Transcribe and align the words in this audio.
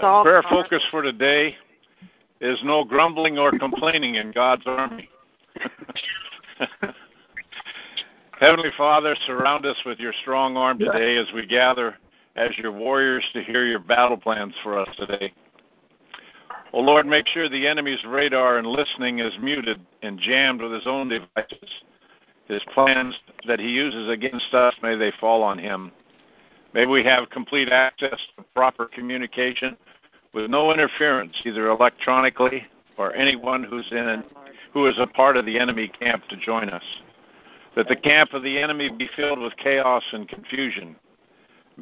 Uh, 0.00 0.22
prayer 0.22 0.42
focus 0.42 0.82
for 0.90 1.00
today 1.00 1.54
is 2.40 2.60
no 2.64 2.84
grumbling 2.84 3.38
or 3.38 3.50
complaining 3.58 4.16
in 4.16 4.30
God's 4.30 4.64
army. 4.66 5.08
Heavenly 8.38 8.68
Father, 8.76 9.16
surround 9.26 9.64
us 9.64 9.76
with 9.86 9.98
your 9.98 10.12
strong 10.20 10.58
arm 10.58 10.78
today 10.78 11.16
as 11.16 11.26
we 11.34 11.46
gather 11.46 11.96
as 12.36 12.50
your 12.58 12.72
warriors 12.72 13.24
to 13.32 13.42
hear 13.42 13.64
your 13.64 13.78
battle 13.78 14.18
plans 14.18 14.52
for 14.62 14.78
us 14.78 14.88
today. 14.98 15.32
Oh 16.74 16.80
Lord, 16.80 17.06
make 17.06 17.26
sure 17.28 17.48
the 17.48 17.66
enemy's 17.66 18.04
radar 18.06 18.58
and 18.58 18.66
listening 18.66 19.20
is 19.20 19.32
muted 19.40 19.80
and 20.02 20.20
jammed 20.20 20.60
with 20.60 20.72
his 20.72 20.86
own 20.86 21.08
devices. 21.08 21.70
His 22.48 22.62
plans 22.74 23.18
that 23.48 23.60
he 23.60 23.70
uses 23.70 24.10
against 24.10 24.52
us, 24.52 24.74
may 24.82 24.94
they 24.94 25.12
fall 25.18 25.42
on 25.42 25.58
him. 25.58 25.90
May 26.74 26.84
we 26.84 27.02
have 27.04 27.30
complete 27.30 27.70
access 27.70 28.20
to 28.36 28.44
proper 28.54 28.84
communication 28.84 29.78
with 30.36 30.50
no 30.50 30.70
interference, 30.70 31.34
either 31.46 31.68
electronically 31.68 32.62
or 32.98 33.14
anyone 33.14 33.64
who's 33.64 33.90
in 33.90 34.06
it, 34.06 34.24
who 34.74 34.86
is 34.86 34.96
a 34.98 35.06
part 35.06 35.34
of 35.34 35.46
the 35.46 35.58
enemy 35.58 35.88
camp 35.88 36.22
to 36.28 36.36
join 36.36 36.68
us. 36.68 36.82
That 37.74 37.88
the 37.88 37.96
camp 37.96 38.34
of 38.34 38.42
the 38.42 38.58
enemy 38.58 38.90
be 38.90 39.08
filled 39.16 39.38
with 39.38 39.56
chaos 39.56 40.02
and 40.12 40.28
confusion. 40.28 40.94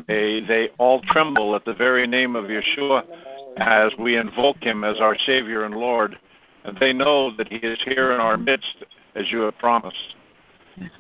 May 0.06 0.40
they 0.46 0.68
all 0.78 1.02
tremble 1.02 1.56
at 1.56 1.64
the 1.64 1.74
very 1.74 2.06
name 2.06 2.36
of 2.36 2.44
Yeshua 2.44 3.04
as 3.56 3.92
we 3.98 4.16
invoke 4.16 4.62
him 4.62 4.84
as 4.84 5.00
our 5.00 5.16
Savior 5.26 5.64
and 5.64 5.74
Lord, 5.74 6.16
and 6.62 6.78
they 6.78 6.92
know 6.92 7.36
that 7.36 7.48
he 7.48 7.56
is 7.56 7.82
here 7.84 8.12
in 8.12 8.20
our 8.20 8.36
midst 8.36 8.84
as 9.16 9.32
you 9.32 9.40
have 9.40 9.58
promised. 9.58 10.14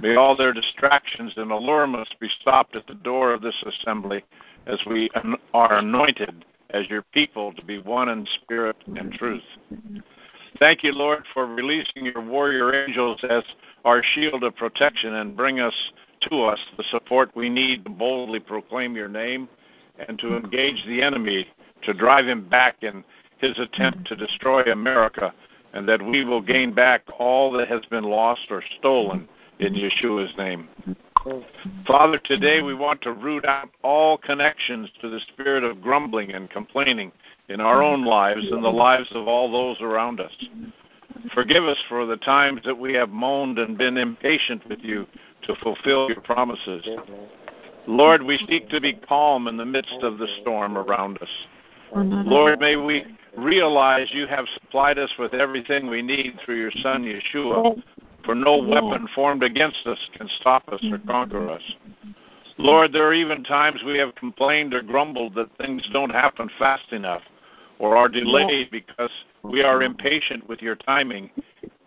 May 0.00 0.16
all 0.16 0.36
their 0.36 0.52
distractions 0.52 1.34
and 1.36 1.52
allurements 1.52 2.10
be 2.20 2.28
stopped 2.40 2.74
at 2.74 2.88
the 2.88 2.94
door 2.94 3.32
of 3.32 3.42
this 3.42 3.62
assembly 3.64 4.24
as 4.66 4.80
we 4.88 5.08
are 5.52 5.74
anointed 5.74 6.44
as 6.74 6.90
your 6.90 7.02
people 7.12 7.52
to 7.52 7.64
be 7.64 7.78
one 7.78 8.08
in 8.08 8.26
spirit 8.42 8.76
and 8.96 9.12
truth. 9.12 9.42
Thank 10.58 10.82
you, 10.82 10.92
Lord, 10.92 11.24
for 11.32 11.46
releasing 11.46 12.04
your 12.04 12.20
warrior 12.20 12.84
angels 12.84 13.24
as 13.28 13.44
our 13.84 14.02
shield 14.14 14.42
of 14.42 14.56
protection 14.56 15.14
and 15.14 15.36
bring 15.36 15.60
us 15.60 15.74
to 16.30 16.42
us 16.42 16.58
the 16.76 16.84
support 16.90 17.30
we 17.36 17.48
need 17.48 17.84
to 17.84 17.90
boldly 17.90 18.40
proclaim 18.40 18.96
your 18.96 19.08
name 19.08 19.48
and 20.08 20.18
to 20.18 20.36
engage 20.36 20.84
the 20.86 21.00
enemy 21.00 21.46
to 21.82 21.94
drive 21.94 22.26
him 22.26 22.48
back 22.48 22.76
in 22.82 23.04
his 23.38 23.58
attempt 23.58 24.06
to 24.08 24.16
destroy 24.16 24.62
America 24.62 25.32
and 25.74 25.88
that 25.88 26.04
we 26.04 26.24
will 26.24 26.40
gain 26.40 26.72
back 26.72 27.02
all 27.18 27.52
that 27.52 27.68
has 27.68 27.84
been 27.86 28.04
lost 28.04 28.46
or 28.50 28.62
stolen 28.78 29.28
in 29.58 29.74
Yeshua's 29.74 30.36
name. 30.36 30.68
Father, 31.86 32.18
today 32.18 32.60
we 32.60 32.74
want 32.74 33.00
to 33.02 33.12
root 33.12 33.44
out 33.46 33.70
all 33.82 34.18
connections 34.18 34.90
to 35.00 35.08
the 35.08 35.20
spirit 35.20 35.64
of 35.64 35.80
grumbling 35.80 36.32
and 36.32 36.50
complaining 36.50 37.12
in 37.48 37.60
our 37.60 37.82
own 37.82 38.04
lives 38.04 38.46
and 38.50 38.62
the 38.62 38.68
lives 38.68 39.08
of 39.14 39.26
all 39.26 39.50
those 39.50 39.80
around 39.80 40.20
us. 40.20 40.32
Forgive 41.32 41.64
us 41.64 41.78
for 41.88 42.04
the 42.04 42.18
times 42.18 42.60
that 42.64 42.78
we 42.78 42.92
have 42.94 43.08
moaned 43.08 43.58
and 43.58 43.78
been 43.78 43.96
impatient 43.96 44.68
with 44.68 44.80
you 44.82 45.06
to 45.42 45.54
fulfill 45.56 46.08
your 46.08 46.20
promises. 46.20 46.86
Lord, 47.86 48.22
we 48.22 48.38
seek 48.48 48.68
to 48.70 48.80
be 48.80 48.94
calm 48.94 49.46
in 49.46 49.56
the 49.56 49.64
midst 49.64 50.02
of 50.02 50.18
the 50.18 50.28
storm 50.40 50.76
around 50.76 51.18
us. 51.22 51.28
Lord, 51.94 52.60
may 52.60 52.76
we 52.76 53.04
realize 53.36 54.08
you 54.12 54.26
have 54.26 54.46
supplied 54.54 54.98
us 54.98 55.10
with 55.18 55.32
everything 55.34 55.88
we 55.88 56.02
need 56.02 56.38
through 56.44 56.60
your 56.60 56.70
Son, 56.82 57.04
Yeshua, 57.04 57.82
for 58.24 58.34
no 58.34 58.58
weapon 58.58 59.08
formed 59.14 59.42
against 59.42 59.86
us 59.86 59.98
can 60.16 60.28
stop 60.40 60.66
us 60.68 60.80
or 60.84 60.98
mm-hmm. 60.98 61.10
conquer 61.10 61.48
us. 61.50 61.62
Lord, 62.56 62.92
there 62.92 63.06
are 63.06 63.14
even 63.14 63.42
times 63.42 63.82
we 63.84 63.98
have 63.98 64.14
complained 64.14 64.74
or 64.74 64.82
grumbled 64.82 65.34
that 65.34 65.48
things 65.58 65.86
don't 65.92 66.10
happen 66.10 66.48
fast 66.58 66.92
enough 66.92 67.22
or 67.78 67.96
are 67.96 68.08
delayed 68.08 68.70
because 68.70 69.10
we 69.42 69.62
are 69.62 69.82
impatient 69.82 70.48
with 70.48 70.62
your 70.62 70.76
timing. 70.76 71.30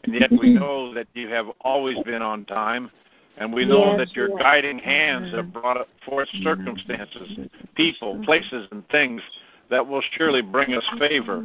And 0.03 0.13
yet 0.13 0.31
we 0.31 0.37
mm-hmm. 0.37 0.59
know 0.59 0.93
that 0.93 1.07
you 1.13 1.29
have 1.29 1.47
always 1.61 1.97
been 2.03 2.21
on 2.21 2.45
time. 2.45 2.91
And 3.37 3.53
we 3.53 3.65
know 3.65 3.95
that 3.97 4.15
your 4.15 4.29
guiding 4.29 4.79
hands 4.79 5.27
mm-hmm. 5.27 5.37
have 5.37 5.53
brought 5.53 5.87
forth 6.05 6.27
circumstances, 6.41 7.37
people, 7.75 8.19
places, 8.25 8.67
and 8.71 8.87
things 8.89 9.21
that 9.69 9.85
will 9.85 10.01
surely 10.11 10.41
bring 10.41 10.73
us 10.73 10.87
favor. 10.97 11.43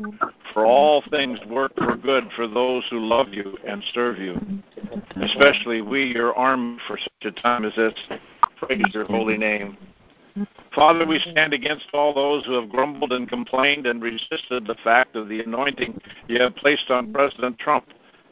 For 0.53 0.67
all 0.67 1.03
things 1.11 1.39
work 1.49 1.73
for 1.77 1.97
good 1.97 2.25
for 2.37 2.47
those 2.47 2.85
who 2.91 2.99
love 2.99 3.29
you 3.31 3.57
and 3.67 3.83
serve 3.93 4.19
you. 4.19 4.39
Especially 5.21 5.83
we, 5.83 6.05
your 6.05 6.35
arm, 6.35 6.79
for 6.87 6.99
such 6.99 7.35
a 7.37 7.43
time 7.43 7.65
as 7.65 7.75
this. 7.75 7.95
Praise 8.57 8.85
your 8.93 9.05
holy 9.07 9.37
name. 9.37 9.77
Father, 10.75 11.07
we 11.07 11.19
stand 11.31 11.53
against 11.53 11.87
all 11.93 12.15
those 12.15 12.45
who 12.47 12.53
have 12.53 12.71
grumbled 12.71 13.13
and 13.13 13.29
complained 13.29 13.87
and 13.87 14.03
resisted 14.03 14.67
the 14.67 14.77
fact 14.83 15.17
of 15.17 15.29
the 15.29 15.41
anointing 15.41 16.01
you 16.29 16.41
have 16.41 16.57
placed 16.57 16.91
on 16.91 17.13
President 17.13 17.59
Trump 17.59 17.85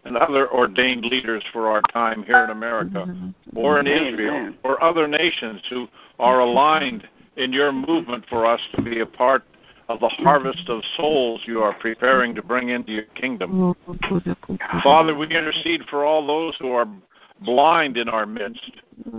and 0.04 0.16
other 0.16 0.50
ordained 0.50 1.04
leaders 1.04 1.44
for 1.52 1.68
our 1.68 1.82
time 1.92 2.22
here 2.22 2.42
in 2.44 2.50
America 2.50 3.06
or 3.54 3.80
in 3.80 3.86
Israel 3.86 4.54
or 4.62 4.82
other 4.82 5.06
nations 5.06 5.60
who 5.68 5.86
are 6.18 6.40
aligned 6.40 7.06
in 7.36 7.52
your 7.52 7.72
movement 7.72 8.24
for 8.30 8.46
us 8.46 8.60
to 8.74 8.82
be 8.82 9.00
a 9.00 9.06
part 9.06 9.44
of 9.90 9.98
the 9.98 10.08
harvest 10.08 10.68
of 10.68 10.82
souls 10.96 11.40
you 11.46 11.60
are 11.60 11.74
preparing 11.74 12.32
to 12.36 12.42
bring 12.42 12.68
into 12.68 12.92
your 12.92 13.04
kingdom. 13.16 13.74
Father, 14.84 15.16
we 15.16 15.26
intercede 15.26 15.82
for 15.90 16.04
all 16.04 16.24
those 16.24 16.56
who 16.60 16.70
are 16.70 16.86
blind 17.40 17.96
in 17.96 18.08
our 18.08 18.24
midst, 18.24 18.70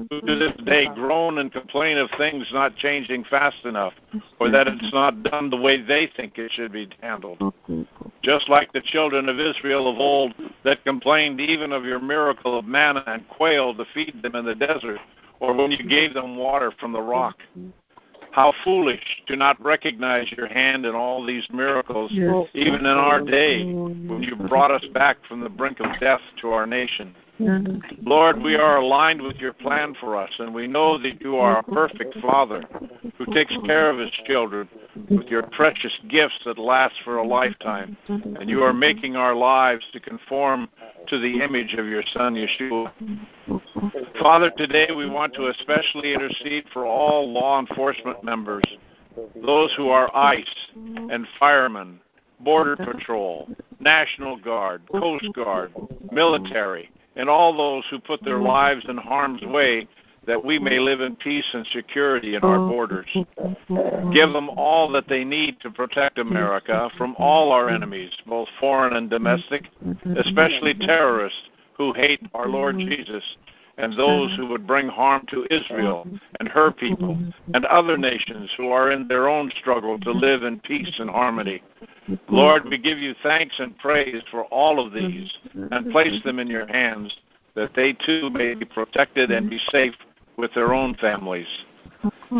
who 0.09 0.21
to 0.21 0.35
this 0.35 0.53
day 0.65 0.87
groan 0.95 1.39
and 1.39 1.51
complain 1.51 1.97
of 1.97 2.09
things 2.17 2.47
not 2.53 2.73
changing 2.77 3.25
fast 3.25 3.65
enough, 3.65 3.91
or 4.39 4.49
that 4.49 4.67
it's 4.67 4.93
not 4.93 5.23
done 5.23 5.49
the 5.49 5.57
way 5.57 5.81
they 5.81 6.09
think 6.15 6.37
it 6.37 6.49
should 6.53 6.71
be 6.71 6.87
handled. 7.01 7.53
Just 8.23 8.47
like 8.47 8.71
the 8.71 8.81
children 8.81 9.27
of 9.27 9.39
Israel 9.39 9.91
of 9.91 9.97
old 9.97 10.33
that 10.63 10.85
complained 10.85 11.41
even 11.41 11.73
of 11.73 11.83
your 11.83 11.99
miracle 11.99 12.57
of 12.57 12.63
manna 12.63 13.03
and 13.07 13.27
quail 13.27 13.75
to 13.75 13.83
feed 13.93 14.21
them 14.21 14.35
in 14.35 14.45
the 14.45 14.55
desert, 14.55 14.99
or 15.41 15.53
when 15.53 15.71
you 15.71 15.83
gave 15.85 16.13
them 16.13 16.37
water 16.37 16.71
from 16.79 16.93
the 16.93 17.01
rock. 17.01 17.39
How 18.31 18.53
foolish 18.63 19.23
to 19.27 19.35
not 19.35 19.61
recognize 19.61 20.31
your 20.31 20.47
hand 20.47 20.85
in 20.85 20.95
all 20.95 21.25
these 21.25 21.45
miracles, 21.51 22.11
yes. 22.13 22.47
even 22.53 22.79
in 22.79 22.85
our 22.85 23.21
day, 23.21 23.65
when 23.65 24.23
you 24.23 24.35
brought 24.35 24.71
us 24.71 24.85
back 24.93 25.17
from 25.27 25.41
the 25.41 25.49
brink 25.49 25.79
of 25.81 25.99
death 25.99 26.21
to 26.41 26.51
our 26.51 26.65
nation. 26.65 27.15
Lord, 28.03 28.41
we 28.41 28.55
are 28.55 28.77
aligned 28.77 29.21
with 29.21 29.37
your 29.37 29.53
plan 29.53 29.95
for 29.99 30.17
us, 30.17 30.31
and 30.39 30.53
we 30.53 30.67
know 30.67 30.97
that 30.97 31.21
you 31.21 31.37
are 31.37 31.59
a 31.59 31.63
perfect 31.63 32.15
Father 32.19 32.63
who 33.17 33.25
takes 33.33 33.55
care 33.65 33.89
of 33.89 33.97
his 33.97 34.11
children 34.25 34.67
with 35.09 35.27
your 35.27 35.43
precious 35.43 35.97
gifts 36.09 36.39
that 36.45 36.57
last 36.57 36.95
for 37.03 37.17
a 37.17 37.27
lifetime. 37.27 37.97
And 38.07 38.49
you 38.49 38.63
are 38.63 38.73
making 38.73 39.15
our 39.15 39.35
lives 39.35 39.85
to 39.93 39.99
conform 39.99 40.69
to 41.07 41.19
the 41.19 41.43
image 41.43 41.73
of 41.73 41.87
your 41.87 42.03
Son, 42.13 42.35
Yeshua. 42.35 42.91
Father, 44.19 44.51
today 44.57 44.87
we 44.95 45.09
want 45.09 45.33
to 45.35 45.47
especially 45.47 46.13
intercede 46.13 46.65
for 46.73 46.85
all 46.85 47.31
law 47.31 47.59
enforcement 47.59 48.23
members, 48.23 48.63
those 49.43 49.73
who 49.77 49.89
are 49.89 50.15
ICE 50.15 50.55
and 50.75 51.27
firemen, 51.39 51.99
Border 52.39 52.75
Patrol, 52.75 53.49
National 53.79 54.37
Guard, 54.37 54.81
Coast 54.91 55.25
Guard, 55.33 55.73
military, 56.11 56.89
and 57.15 57.29
all 57.29 57.55
those 57.55 57.83
who 57.89 57.99
put 57.99 58.23
their 58.23 58.37
mm-hmm. 58.37 58.47
lives 58.47 58.85
in 58.87 58.97
harm's 58.97 59.41
way 59.41 59.87
that 60.27 60.43
we 60.43 60.59
may 60.59 60.79
live 60.79 61.01
in 61.01 61.15
peace 61.15 61.45
and 61.53 61.65
security 61.73 62.35
in 62.35 62.43
our 62.43 62.57
mm-hmm. 62.57 62.69
borders. 62.69 63.07
Mm-hmm. 63.15 64.11
Give 64.11 64.31
them 64.31 64.49
all 64.49 64.91
that 64.91 65.07
they 65.07 65.23
need 65.23 65.59
to 65.61 65.71
protect 65.71 66.19
America 66.19 66.89
from 66.97 67.15
all 67.17 67.51
our 67.51 67.69
enemies, 67.69 68.11
both 68.27 68.47
foreign 68.59 68.93
and 68.93 69.09
domestic, 69.09 69.67
especially 70.17 70.75
terrorists 70.75 71.41
who 71.75 71.93
hate 71.93 72.21
our 72.35 72.47
Lord 72.47 72.77
Jesus 72.77 73.23
and 73.77 73.93
those 73.93 74.31
mm-hmm. 74.31 74.43
who 74.43 74.47
would 74.49 74.67
bring 74.67 74.87
harm 74.87 75.25
to 75.29 75.45
Israel 75.49 76.07
and 76.39 76.49
her 76.49 76.71
people 76.71 77.15
mm-hmm. 77.15 77.51
and 77.53 77.65
other 77.65 77.97
nations 77.97 78.49
who 78.57 78.69
are 78.69 78.91
in 78.91 79.07
their 79.07 79.27
own 79.27 79.51
struggle 79.59 79.99
to 79.99 80.11
live 80.11 80.43
in 80.43 80.59
peace 80.59 80.93
and 80.99 81.09
harmony. 81.09 81.61
Lord, 82.29 82.65
we 82.65 82.77
give 82.77 82.97
you 82.97 83.13
thanks 83.23 83.55
and 83.59 83.77
praise 83.77 84.21
for 84.29 84.43
all 84.45 84.85
of 84.85 84.93
these 84.93 85.31
and 85.53 85.91
place 85.91 86.21
them 86.23 86.39
in 86.39 86.47
your 86.47 86.67
hands 86.67 87.15
that 87.55 87.71
they 87.75 87.93
too 87.93 88.29
may 88.31 88.53
be 88.53 88.65
protected 88.65 89.31
and 89.31 89.49
be 89.49 89.59
safe 89.71 89.93
with 90.37 90.53
their 90.53 90.73
own 90.73 90.95
families. 90.95 91.47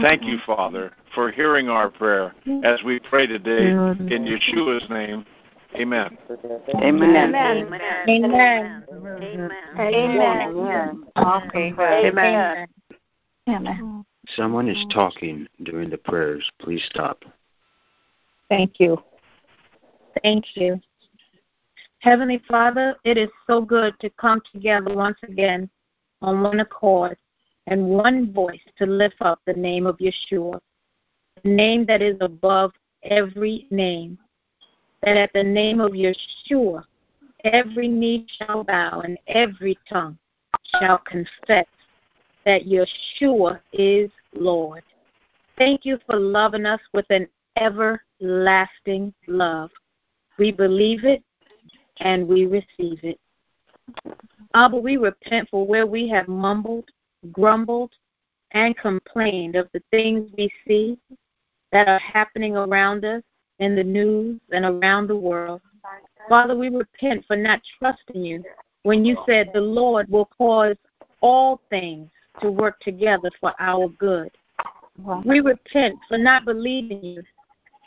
Thank 0.02 0.24
you, 0.24 0.38
Father, 0.46 0.92
for 1.14 1.32
hearing 1.32 1.70
our 1.70 1.90
prayer 1.90 2.34
as 2.64 2.82
we 2.84 3.00
pray 3.00 3.28
today 3.28 3.70
in 3.72 4.26
Yeshua's 4.26 4.90
name. 4.90 5.26
Amen. 5.76 6.18
Amen. 6.76 6.78
Amen. 6.78 7.80
Amen. 8.10 8.84
Amen. 8.90 11.08
Amen. 11.90 12.68
Amen. 13.50 14.06
Someone 14.36 14.70
is 14.70 14.86
talking 14.92 15.48
during 15.64 15.90
the 15.90 15.98
prayers. 15.98 16.50
Please 16.60 16.84
stop. 16.90 17.24
Thank 18.50 18.80
you. 18.80 19.02
Thank 20.22 20.46
you. 20.56 20.80
Heavenly 22.00 22.42
Father, 22.48 22.96
it 23.04 23.18
is 23.18 23.30
so 23.48 23.62
good 23.62 24.00
to 24.00 24.10
come 24.12 24.42
together 24.52 24.94
once 24.94 25.18
again 25.24 25.70
on 26.22 26.42
one 26.42 26.60
accord 26.60 27.18
and 27.68 27.88
one 27.88 28.34
voice 28.34 28.62
to 28.78 28.86
lift 28.86 29.16
up 29.22 29.40
the 29.46 29.54
name 29.54 29.86
of 29.86 29.98
Yeshua, 30.00 30.60
the 31.44 31.50
name 31.50 31.86
that 31.86 32.02
is 32.02 32.18
above 32.20 32.72
every 33.04 33.68
name, 33.72 34.18
that 35.02 35.18
at 35.18 35.34
the 35.34 35.44
name 35.44 35.80
of 35.80 35.92
Yeshua, 35.92 36.84
every 37.44 37.88
knee 37.88 38.28
shall 38.38 38.64
bow 38.64 39.02
and 39.02 39.18
every 39.28 39.78
tongue 39.90 40.18
shall 40.80 41.00
confess 41.00 41.66
that 42.46 42.64
Yeshua 42.66 43.60
is 43.74 44.10
Lord. 44.34 44.84
Thank 45.58 45.86
you 45.86 46.00
for 46.06 46.18
loving 46.18 46.66
us 46.66 46.80
with 46.94 47.06
an 47.10 47.28
everlasting 47.58 49.14
love. 49.28 49.70
We 50.38 50.52
believe 50.52 51.04
it 51.04 51.24
and 52.00 52.28
we 52.28 52.46
receive 52.46 53.00
it. 53.04 53.20
Abba, 54.54 54.78
we 54.78 54.98
repent 54.98 55.50
for 55.50 55.66
where 55.66 55.86
we 55.86 56.08
have 56.10 56.28
mumbled, 56.28 56.90
grumbled, 57.32 57.92
and 58.52 58.78
complained 58.78 59.56
of 59.56 59.70
the 59.74 59.82
things 59.92 60.30
we 60.38 60.52
see 60.68 60.98
that 61.72 61.88
are 61.88 62.00
happening 62.00 62.56
around 62.56 63.06
us 63.06 63.24
in 63.62 63.76
the 63.76 63.84
news 63.84 64.40
and 64.52 64.66
around 64.66 65.08
the 65.08 65.16
world. 65.16 65.62
Father, 66.28 66.58
we 66.58 66.70
repent 66.70 67.24
for 67.28 67.36
not 67.36 67.62
trusting 67.80 68.24
you 68.24 68.44
when 68.84 69.06
you 69.06 69.16
said 69.26 69.52
the 69.54 69.62
Lord 69.62 70.10
will 70.10 70.30
cause 70.38 70.76
all 71.22 71.62
things 71.70 72.10
to 72.42 72.52
work 72.52 72.80
together 72.80 73.30
for 73.40 73.54
our 73.60 73.88
good. 73.88 74.32
We 75.24 75.40
repent 75.40 75.96
for 76.08 76.18
not 76.18 76.44
believing 76.44 77.04
you 77.04 77.24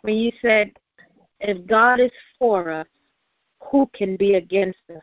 when 0.02 0.14
you 0.14 0.30
said, 0.40 0.70
if 1.40 1.66
God 1.66 1.98
is 1.98 2.12
for 2.38 2.70
us, 2.70 2.86
who 3.70 3.90
can 3.92 4.16
be 4.16 4.34
against 4.34 4.78
us? 4.94 5.02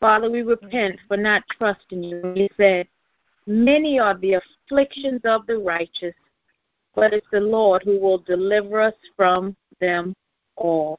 Father, 0.00 0.30
we 0.30 0.42
repent 0.42 0.98
for 1.06 1.16
not 1.16 1.42
trusting 1.56 2.02
you 2.02 2.20
when 2.20 2.36
you 2.36 2.48
said, 2.56 2.88
many 3.46 3.98
are 3.98 4.18
the 4.18 4.34
afflictions 4.34 5.20
of 5.24 5.46
the 5.46 5.58
righteous, 5.58 6.14
but 6.94 7.12
it's 7.12 7.26
the 7.32 7.40
Lord 7.40 7.82
who 7.84 8.00
will 8.00 8.18
deliver 8.18 8.80
us 8.80 8.94
from 9.16 9.56
them 9.80 10.14
all. 10.56 10.98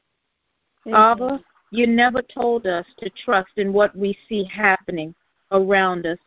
Abba, 0.92 1.40
you 1.70 1.86
never 1.86 2.22
told 2.22 2.66
us 2.66 2.86
to 2.98 3.10
trust 3.10 3.50
in 3.56 3.72
what 3.72 3.96
we 3.96 4.16
see 4.28 4.44
happening 4.44 5.14
around 5.50 6.06
us, 6.06 6.18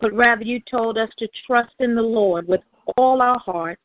but 0.00 0.12
rather 0.12 0.42
you 0.42 0.60
told 0.60 0.96
us 0.98 1.10
to 1.18 1.28
trust 1.46 1.74
in 1.80 1.94
the 1.94 2.02
Lord 2.02 2.48
with 2.48 2.62
all 2.96 3.20
our 3.20 3.38
hearts 3.38 3.82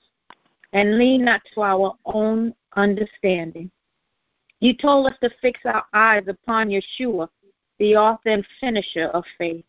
and 0.73 0.97
lean 0.97 1.25
not 1.25 1.41
to 1.53 1.61
our 1.61 1.93
own 2.05 2.53
understanding. 2.75 3.69
You 4.59 4.75
told 4.75 5.07
us 5.07 5.17
to 5.21 5.29
fix 5.41 5.59
our 5.65 5.85
eyes 5.93 6.23
upon 6.27 6.69
Yeshua, 6.69 7.27
the 7.79 7.95
author 7.95 8.29
and 8.29 8.45
finisher 8.59 9.05
of 9.07 9.25
faith. 9.37 9.65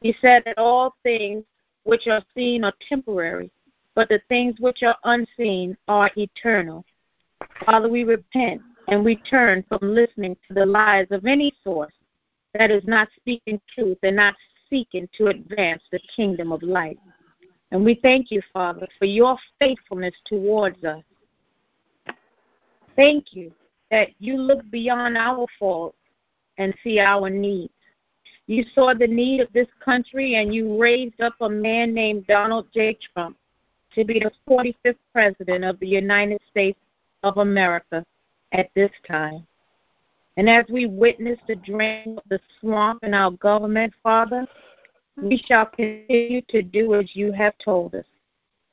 You 0.00 0.14
said 0.20 0.42
that 0.46 0.58
all 0.58 0.94
things 1.02 1.44
which 1.84 2.06
are 2.06 2.22
seen 2.34 2.64
are 2.64 2.72
temporary, 2.88 3.50
but 3.94 4.08
the 4.08 4.20
things 4.28 4.56
which 4.58 4.82
are 4.82 4.96
unseen 5.04 5.76
are 5.86 6.10
eternal. 6.16 6.84
Father, 7.64 7.88
we 7.88 8.04
repent 8.04 8.62
and 8.88 9.04
we 9.04 9.16
turn 9.16 9.64
from 9.68 9.94
listening 9.94 10.36
to 10.48 10.54
the 10.54 10.66
lies 10.66 11.06
of 11.10 11.26
any 11.26 11.52
source 11.62 11.92
that 12.54 12.70
is 12.70 12.82
not 12.86 13.08
speaking 13.16 13.60
truth 13.72 13.98
and 14.02 14.16
not 14.16 14.34
seeking 14.68 15.08
to 15.16 15.26
advance 15.26 15.82
the 15.92 16.00
kingdom 16.14 16.52
of 16.52 16.62
light. 16.62 16.98
And 17.70 17.84
we 17.84 17.94
thank 18.02 18.30
you, 18.30 18.42
Father, 18.52 18.88
for 18.98 19.04
your 19.04 19.36
faithfulness 19.58 20.14
towards 20.24 20.82
us. 20.84 21.02
Thank 22.96 23.32
you 23.32 23.52
that 23.90 24.08
you 24.18 24.36
look 24.36 24.68
beyond 24.70 25.16
our 25.16 25.46
faults 25.58 25.96
and 26.58 26.74
see 26.82 26.98
our 26.98 27.30
needs. 27.30 27.72
You 28.46 28.64
saw 28.74 28.94
the 28.94 29.06
need 29.06 29.40
of 29.40 29.52
this 29.52 29.68
country 29.84 30.34
and 30.34 30.52
you 30.52 30.80
raised 30.80 31.20
up 31.20 31.34
a 31.40 31.48
man 31.48 31.94
named 31.94 32.26
Donald 32.26 32.66
J. 32.74 32.98
Trump 33.12 33.36
to 33.94 34.04
be 34.04 34.20
the 34.20 34.32
45th 34.48 34.96
President 35.12 35.64
of 35.64 35.78
the 35.78 35.86
United 35.86 36.40
States 36.50 36.78
of 37.22 37.38
America 37.38 38.04
at 38.52 38.70
this 38.74 38.90
time. 39.06 39.46
And 40.36 40.48
as 40.48 40.64
we 40.70 40.86
witness 40.86 41.38
the 41.46 41.56
drain 41.56 42.16
of 42.16 42.24
the 42.28 42.40
swamp 42.60 43.02
in 43.02 43.14
our 43.14 43.32
government, 43.32 43.92
Father, 44.02 44.46
we 45.16 45.42
shall 45.46 45.66
continue 45.66 46.42
to 46.48 46.62
do 46.62 46.94
as 46.94 47.14
you 47.14 47.32
have 47.32 47.54
told 47.62 47.94
us, 47.94 48.04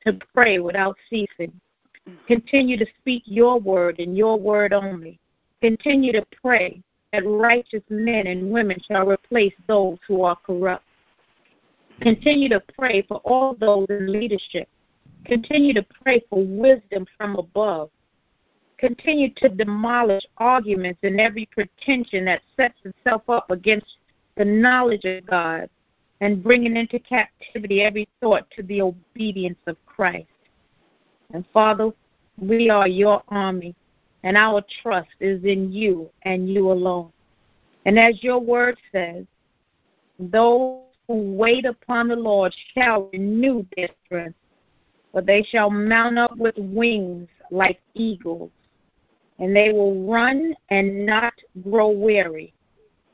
to 0.06 0.18
pray 0.32 0.58
without 0.60 0.96
ceasing. 1.10 1.52
Continue 2.26 2.78
to 2.78 2.86
speak 3.00 3.22
your 3.26 3.60
word 3.60 3.98
and 3.98 4.16
your 4.16 4.38
word 4.38 4.72
only. 4.72 5.18
Continue 5.60 6.12
to 6.12 6.24
pray 6.40 6.80
that 7.12 7.26
righteous 7.26 7.82
men 7.90 8.26
and 8.28 8.50
women 8.50 8.78
shall 8.86 9.06
replace 9.06 9.54
those 9.66 9.98
who 10.06 10.22
are 10.22 10.36
corrupt. 10.36 10.84
Continue 12.00 12.48
to 12.50 12.62
pray 12.78 13.02
for 13.02 13.16
all 13.24 13.54
those 13.54 13.86
in 13.90 14.10
leadership. 14.10 14.68
Continue 15.26 15.74
to 15.74 15.84
pray 16.02 16.22
for 16.30 16.44
wisdom 16.46 17.06
from 17.16 17.36
above 17.36 17.90
continue 18.78 19.30
to 19.36 19.48
demolish 19.48 20.24
arguments 20.38 21.00
and 21.02 21.20
every 21.20 21.46
pretension 21.46 22.24
that 22.24 22.42
sets 22.56 22.78
itself 22.84 23.22
up 23.28 23.50
against 23.50 23.96
the 24.36 24.44
knowledge 24.44 25.04
of 25.04 25.26
God 25.26 25.68
and 26.20 26.42
bringing 26.42 26.76
into 26.76 26.98
captivity 27.00 27.82
every 27.82 28.08
thought 28.20 28.48
to 28.52 28.62
the 28.62 28.80
obedience 28.80 29.58
of 29.66 29.76
Christ. 29.84 30.28
And 31.34 31.44
Father, 31.52 31.90
we 32.40 32.70
are 32.70 32.88
your 32.88 33.22
army, 33.28 33.74
and 34.22 34.36
our 34.36 34.62
trust 34.82 35.10
is 35.20 35.44
in 35.44 35.72
you 35.72 36.08
and 36.22 36.48
you 36.48 36.70
alone. 36.70 37.12
And 37.84 37.98
as 37.98 38.22
your 38.22 38.38
word 38.38 38.78
says, 38.92 39.24
those 40.18 40.82
who 41.06 41.32
wait 41.32 41.64
upon 41.64 42.08
the 42.08 42.16
Lord 42.16 42.54
shall 42.74 43.08
renew 43.12 43.64
their 43.76 43.88
strength, 44.04 44.36
for 45.12 45.22
they 45.22 45.42
shall 45.42 45.70
mount 45.70 46.18
up 46.18 46.36
with 46.36 46.54
wings 46.58 47.28
like 47.50 47.80
eagles 47.94 48.50
and 49.38 49.54
they 49.54 49.72
will 49.72 50.06
run 50.06 50.54
and 50.70 51.06
not 51.06 51.34
grow 51.62 51.90
weary, 51.90 52.52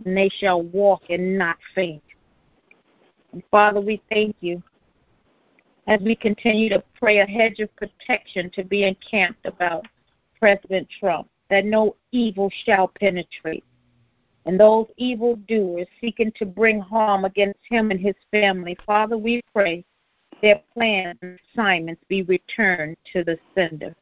and 0.05 0.17
they 0.17 0.29
shall 0.29 0.62
walk 0.62 1.03
and 1.11 1.38
not 1.38 1.56
faint. 1.75 2.03
And 3.32 3.43
Father, 3.50 3.81
we 3.81 4.00
thank 4.11 4.37
you 4.41 4.62
as 5.87 6.00
we 6.00 6.17
continue 6.17 6.69
to 6.71 6.82
pray 6.94 7.19
a 7.19 7.26
hedge 7.26 7.61
of 7.61 7.75
protection 7.76 8.50
to 8.50 8.65
be 8.65 8.85
encamped 8.85 9.44
about 9.44 9.87
President 10.38 10.88
Trump, 10.99 11.29
that 11.50 11.65
no 11.65 11.97
evil 12.12 12.50
shall 12.65 12.88
penetrate. 12.88 13.65
And 14.47 14.59
those 14.59 14.87
evil 14.97 15.37
doers 15.49 15.87
seeking 16.00 16.32
to 16.37 16.47
bring 16.47 16.81
harm 16.81 17.25
against 17.25 17.61
him 17.69 17.91
and 17.91 18.00
his 18.00 18.15
family, 18.31 18.76
Father, 18.87 19.17
we 19.17 19.43
pray 19.55 19.85
their 20.43 20.61
plans 20.75 21.19
and 21.23 21.38
assignments 21.53 22.03
be 22.09 22.23
returned 22.23 22.97
to 23.12 23.25
the 23.25 23.38
sender. 23.55 23.94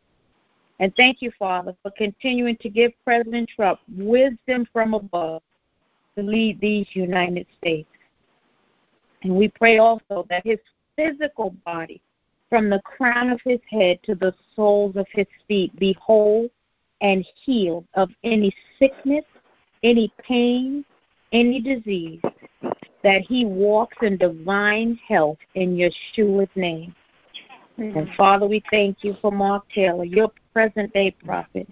And 0.82 0.93
thank 0.96 1.23
you, 1.23 1.31
Father, 1.38 1.76
for 1.81 1.93
continuing 1.93 2.56
to 2.56 2.69
give 2.69 2.91
President 3.05 3.48
Trump 3.55 3.79
wisdom 3.96 4.67
from 4.72 4.94
above 4.94 5.41
to 6.17 6.24
lead 6.24 6.60
these 6.60 6.89
United 6.93 7.46
States. 7.56 7.89
And 9.22 9.36
we 9.36 9.46
pray 9.46 9.79
also 9.79 10.27
that 10.29 10.44
his 10.44 10.58
physical 10.96 11.55
body, 11.65 12.03
from 12.51 12.69
the 12.69 12.81
crown 12.81 13.31
of 13.31 13.41
his 13.44 13.60
head 13.70 14.01
to 14.03 14.17
the 14.17 14.34
soles 14.56 14.96
of 14.96 15.06
his 15.12 15.29
feet, 15.46 15.74
be 15.79 15.96
whole 16.01 16.51
and 17.01 17.24
healed 17.44 17.86
of 17.94 18.10
any 18.24 18.53
sickness, 18.81 19.24
any 19.84 20.12
pain, 20.19 20.84
any 21.31 21.60
disease, 21.60 22.20
that 23.05 23.20
he 23.20 23.44
walks 23.44 23.98
in 24.03 24.17
divine 24.17 24.98
health 25.06 25.39
in 25.55 25.77
Yeshua's 25.77 26.51
name. 26.56 26.93
And 27.79 28.08
Father, 28.17 28.48
we 28.48 28.65
thank 28.69 29.05
you 29.05 29.17
for 29.22 29.31
Mark 29.31 29.65
Taylor, 29.72 30.05
your 30.05 30.31
present 30.52 30.92
day 30.92 31.10
prophet. 31.10 31.68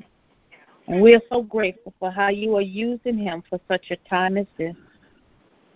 And 0.87 1.01
we 1.01 1.15
are 1.15 1.23
so 1.29 1.43
grateful 1.43 1.95
for 1.99 2.11
how 2.11 2.29
you 2.29 2.57
are 2.57 2.63
using 2.63 3.17
him 3.17 3.43
for 3.49 3.61
such 3.69 3.91
a 3.91 3.97
time 4.09 4.37
as 4.37 4.47
this. 4.59 4.75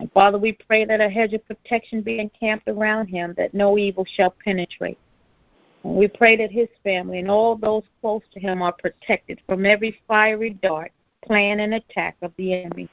And 0.01 0.11
Father, 0.13 0.39
we 0.39 0.53
pray 0.53 0.85
that 0.85 1.01
a 1.01 1.09
hedge 1.09 1.35
of 1.35 1.47
protection 1.47 2.03
be 2.03 2.19
encamped 2.19 2.67
around 2.67 3.07
him, 3.07 3.35
that 3.37 3.55
no 3.55 3.79
evil 3.79 4.05
shall 4.05 4.35
penetrate. 4.45 4.99
And 5.85 5.95
we 5.95 6.09
pray 6.09 6.37
that 6.37 6.51
his 6.51 6.69
family 6.83 7.21
and 7.21 7.31
all 7.31 7.55
those 7.57 7.85
close 8.01 8.23
to 8.33 8.41
him 8.41 8.63
are 8.63 8.73
protected 8.73 9.41
from 9.47 9.67
every 9.67 10.01
fiery 10.09 10.51
dart, 10.51 10.91
plan, 11.25 11.61
and 11.61 11.75
attack 11.75 12.17
of 12.23 12.33
the 12.37 12.55
enemy. 12.55 12.89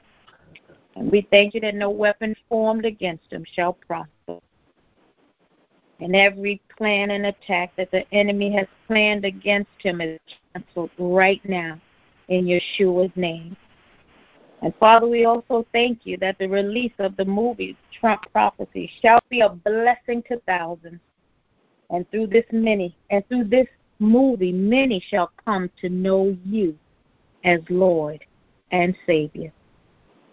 And 0.94 1.10
we 1.10 1.26
thank 1.30 1.54
you 1.54 1.60
that 1.62 1.74
no 1.74 1.90
weapon 1.90 2.36
formed 2.48 2.84
against 2.84 3.32
him 3.32 3.44
shall 3.50 3.72
prosper 3.72 4.10
and 6.02 6.16
every 6.16 6.60
plan 6.76 7.12
and 7.12 7.26
attack 7.26 7.72
that 7.76 7.92
the 7.92 8.04
enemy 8.12 8.52
has 8.52 8.66
planned 8.88 9.24
against 9.24 9.70
him 9.78 10.00
is 10.00 10.18
canceled 10.52 10.90
right 10.98 11.40
now 11.44 11.80
in 12.26 12.44
Yeshua's 12.44 13.12
name. 13.14 13.56
And 14.62 14.74
Father, 14.80 15.06
we 15.06 15.26
also 15.26 15.64
thank 15.72 16.04
you 16.04 16.16
that 16.16 16.38
the 16.38 16.48
release 16.48 16.92
of 16.98 17.16
the 17.16 17.24
movie 17.24 17.76
Trump 18.00 18.22
Prophecy 18.32 18.90
shall 19.00 19.20
be 19.28 19.42
a 19.42 19.48
blessing 19.48 20.24
to 20.28 20.40
thousands. 20.40 21.00
And 21.90 22.10
through 22.10 22.28
this 22.28 22.46
many 22.50 22.96
and 23.10 23.26
through 23.28 23.44
this 23.44 23.68
movie 24.00 24.52
many 24.52 24.98
shall 25.08 25.30
come 25.44 25.70
to 25.80 25.88
know 25.88 26.36
you 26.44 26.76
as 27.44 27.60
Lord 27.70 28.24
and 28.72 28.96
Savior. 29.06 29.52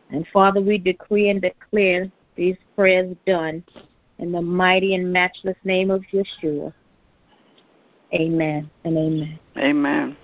And 0.10 0.26
Father, 0.34 0.62
we 0.62 0.80
decree 0.80 1.30
and 1.30 1.40
declare 1.40 2.12
these 2.36 2.58
prayers 2.76 3.16
done 3.28 3.64
in 4.20 4.32
the 4.32 4.42
mighty 4.42 4.96
and 4.96 5.12
matchless 5.12 5.58
name 5.64 5.92
of 5.92 6.04
Yeshua. 6.14 6.74
Amen 8.14 8.70
and 8.84 8.98
amen. 8.98 9.40
Amen. 9.58 10.18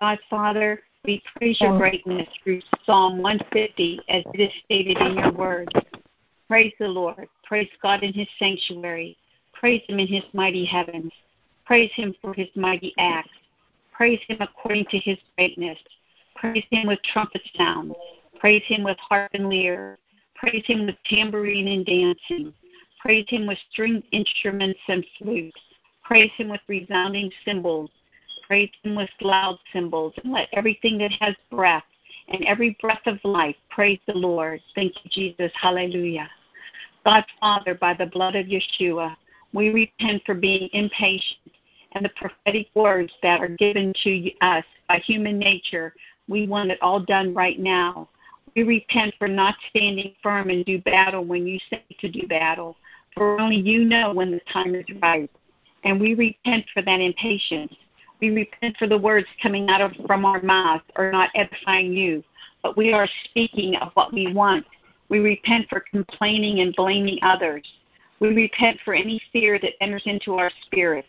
God, 0.00 0.18
Father, 0.30 0.80
we 1.04 1.22
praise 1.36 1.60
your 1.60 1.76
greatness 1.78 2.28
through 2.42 2.60
Psalm 2.84 3.18
150 3.18 4.00
as 4.08 4.22
it 4.34 4.40
is 4.40 4.52
stated 4.64 4.98
in 4.98 5.16
your 5.16 5.32
word. 5.32 5.68
Praise 6.48 6.72
the 6.78 6.86
Lord. 6.86 7.28
Praise 7.44 7.68
God 7.82 8.02
in 8.02 8.12
his 8.12 8.28
sanctuary. 8.38 9.16
Praise 9.52 9.82
him 9.88 9.98
in 9.98 10.06
his 10.06 10.22
mighty 10.32 10.64
heavens. 10.64 11.12
Praise 11.64 11.90
him 11.94 12.14
for 12.22 12.32
his 12.32 12.48
mighty 12.54 12.94
acts. 12.98 13.30
Praise 13.92 14.20
him 14.28 14.38
according 14.40 14.84
to 14.90 14.98
his 14.98 15.18
greatness. 15.36 15.78
Praise 16.40 16.64
him 16.70 16.86
with 16.86 17.02
trumpet 17.02 17.42
sounds. 17.56 17.94
Praise 18.38 18.62
him 18.66 18.84
with 18.84 18.98
harp 18.98 19.30
and 19.34 19.50
lyre. 19.50 19.98
Praise 20.36 20.64
him 20.66 20.86
with 20.86 20.96
tambourine 21.04 21.68
and 21.68 21.84
dancing. 21.84 22.54
Praise 23.00 23.26
him 23.28 23.46
with 23.46 23.58
stringed 23.70 24.04
instruments 24.12 24.78
and 24.88 25.04
flutes. 25.18 25.60
Praise 26.04 26.30
him 26.36 26.48
with 26.48 26.60
resounding 26.68 27.30
cymbals. 27.44 27.90
Praise 28.46 28.70
him 28.82 28.94
with 28.94 29.10
loud 29.20 29.58
cymbals. 29.72 30.14
And 30.22 30.32
let 30.32 30.48
everything 30.52 30.96
that 30.98 31.12
has 31.20 31.34
breath 31.50 31.84
and 32.28 32.44
every 32.44 32.76
breath 32.80 33.06
of 33.06 33.18
life 33.24 33.56
praise 33.70 33.98
the 34.06 34.14
Lord. 34.14 34.60
Thank 34.74 34.94
you, 35.02 35.10
Jesus. 35.10 35.52
Hallelujah. 35.60 36.28
God, 37.04 37.24
Father, 37.40 37.74
by 37.74 37.94
the 37.94 38.06
blood 38.06 38.36
of 38.36 38.46
Yeshua, 38.46 39.16
we 39.52 39.70
repent 39.70 40.22
for 40.24 40.34
being 40.34 40.68
impatient 40.72 41.52
and 41.92 42.04
the 42.04 42.10
prophetic 42.10 42.68
words 42.74 43.12
that 43.22 43.40
are 43.40 43.48
given 43.48 43.92
to 44.04 44.30
us 44.40 44.64
by 44.88 44.98
human 44.98 45.38
nature. 45.38 45.94
We 46.28 46.46
want 46.46 46.70
it 46.70 46.78
all 46.82 47.00
done 47.00 47.34
right 47.34 47.58
now. 47.58 48.08
We 48.54 48.62
repent 48.62 49.14
for 49.18 49.28
not 49.28 49.54
standing 49.70 50.14
firm 50.22 50.50
and 50.50 50.64
do 50.64 50.80
battle 50.80 51.24
when 51.24 51.46
you 51.46 51.58
say 51.70 51.82
to 52.00 52.08
do 52.10 52.26
battle, 52.26 52.76
for 53.14 53.40
only 53.40 53.56
you 53.56 53.84
know 53.84 54.12
when 54.12 54.30
the 54.30 54.40
time 54.52 54.74
is 54.74 54.86
right. 55.00 55.30
And 55.84 56.00
we 56.00 56.14
repent 56.14 56.66
for 56.74 56.82
that 56.82 57.00
impatience. 57.00 57.74
We 58.20 58.30
repent 58.30 58.76
for 58.76 58.88
the 58.88 58.98
words 58.98 59.26
coming 59.42 59.68
out 59.68 59.80
of 59.80 59.92
from 60.06 60.24
our 60.24 60.42
mouth 60.42 60.82
are 60.96 61.12
not 61.12 61.30
edifying 61.34 61.92
you, 61.92 62.24
but 62.62 62.76
we 62.76 62.92
are 62.92 63.08
speaking 63.26 63.76
of 63.76 63.92
what 63.94 64.12
we 64.12 64.32
want. 64.32 64.66
We 65.08 65.20
repent 65.20 65.68
for 65.68 65.80
complaining 65.80 66.60
and 66.60 66.74
blaming 66.74 67.18
others. 67.22 67.62
We 68.20 68.34
repent 68.34 68.80
for 68.84 68.92
any 68.94 69.20
fear 69.32 69.58
that 69.60 69.80
enters 69.80 70.02
into 70.04 70.34
our 70.34 70.50
spirit. 70.62 71.06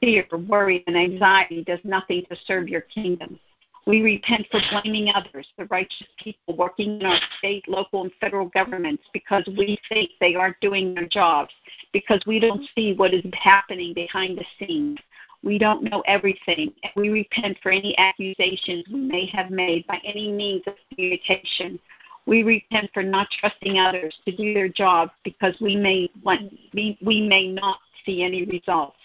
Fear, 0.00 0.26
worry, 0.48 0.82
and 0.86 0.96
anxiety 0.96 1.62
does 1.62 1.80
nothing 1.84 2.24
to 2.30 2.36
serve 2.46 2.68
your 2.68 2.82
kingdom. 2.82 3.38
We 3.86 4.02
repent 4.02 4.48
for 4.50 4.60
blaming 4.72 5.12
others, 5.14 5.46
the 5.56 5.66
righteous 5.66 6.08
people 6.18 6.56
working 6.56 7.00
in 7.00 7.06
our 7.06 7.20
state, 7.38 7.68
local, 7.68 8.02
and 8.02 8.10
federal 8.20 8.46
governments, 8.46 9.04
because 9.12 9.46
we 9.56 9.78
think 9.88 10.10
they 10.20 10.34
aren't 10.34 10.58
doing 10.60 10.92
their 10.92 11.06
jobs, 11.06 11.54
because 11.92 12.20
we 12.26 12.40
don't 12.40 12.68
see 12.74 12.94
what 12.94 13.14
is 13.14 13.22
happening 13.32 13.94
behind 13.94 14.38
the 14.38 14.44
scenes. 14.58 14.98
We 15.44 15.56
don't 15.56 15.84
know 15.84 16.02
everything. 16.08 16.72
We 16.96 17.10
repent 17.10 17.58
for 17.62 17.70
any 17.70 17.96
accusations 17.96 18.86
we 18.92 18.98
may 18.98 19.26
have 19.26 19.50
made 19.52 19.86
by 19.86 20.00
any 20.04 20.32
means 20.32 20.64
of 20.66 20.74
communication. 20.90 21.78
We 22.26 22.42
repent 22.42 22.90
for 22.92 23.04
not 23.04 23.28
trusting 23.38 23.78
others 23.78 24.18
to 24.24 24.34
do 24.34 24.52
their 24.52 24.68
job 24.68 25.10
because 25.22 25.54
we 25.60 25.76
may 25.76 26.10
want, 26.24 26.52
we, 26.74 26.98
we 27.00 27.28
may 27.28 27.46
not 27.52 27.78
see 28.04 28.24
any 28.24 28.44
results. 28.46 28.96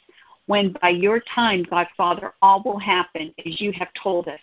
When 0.48 0.76
by 0.82 0.90
your 0.90 1.22
time, 1.36 1.68
God 1.70 1.88
Father, 1.96 2.34
all 2.42 2.64
will 2.64 2.80
happen 2.80 3.32
as 3.46 3.62
you 3.62 3.72
have 3.74 3.90
told 4.02 4.28
us. 4.28 4.40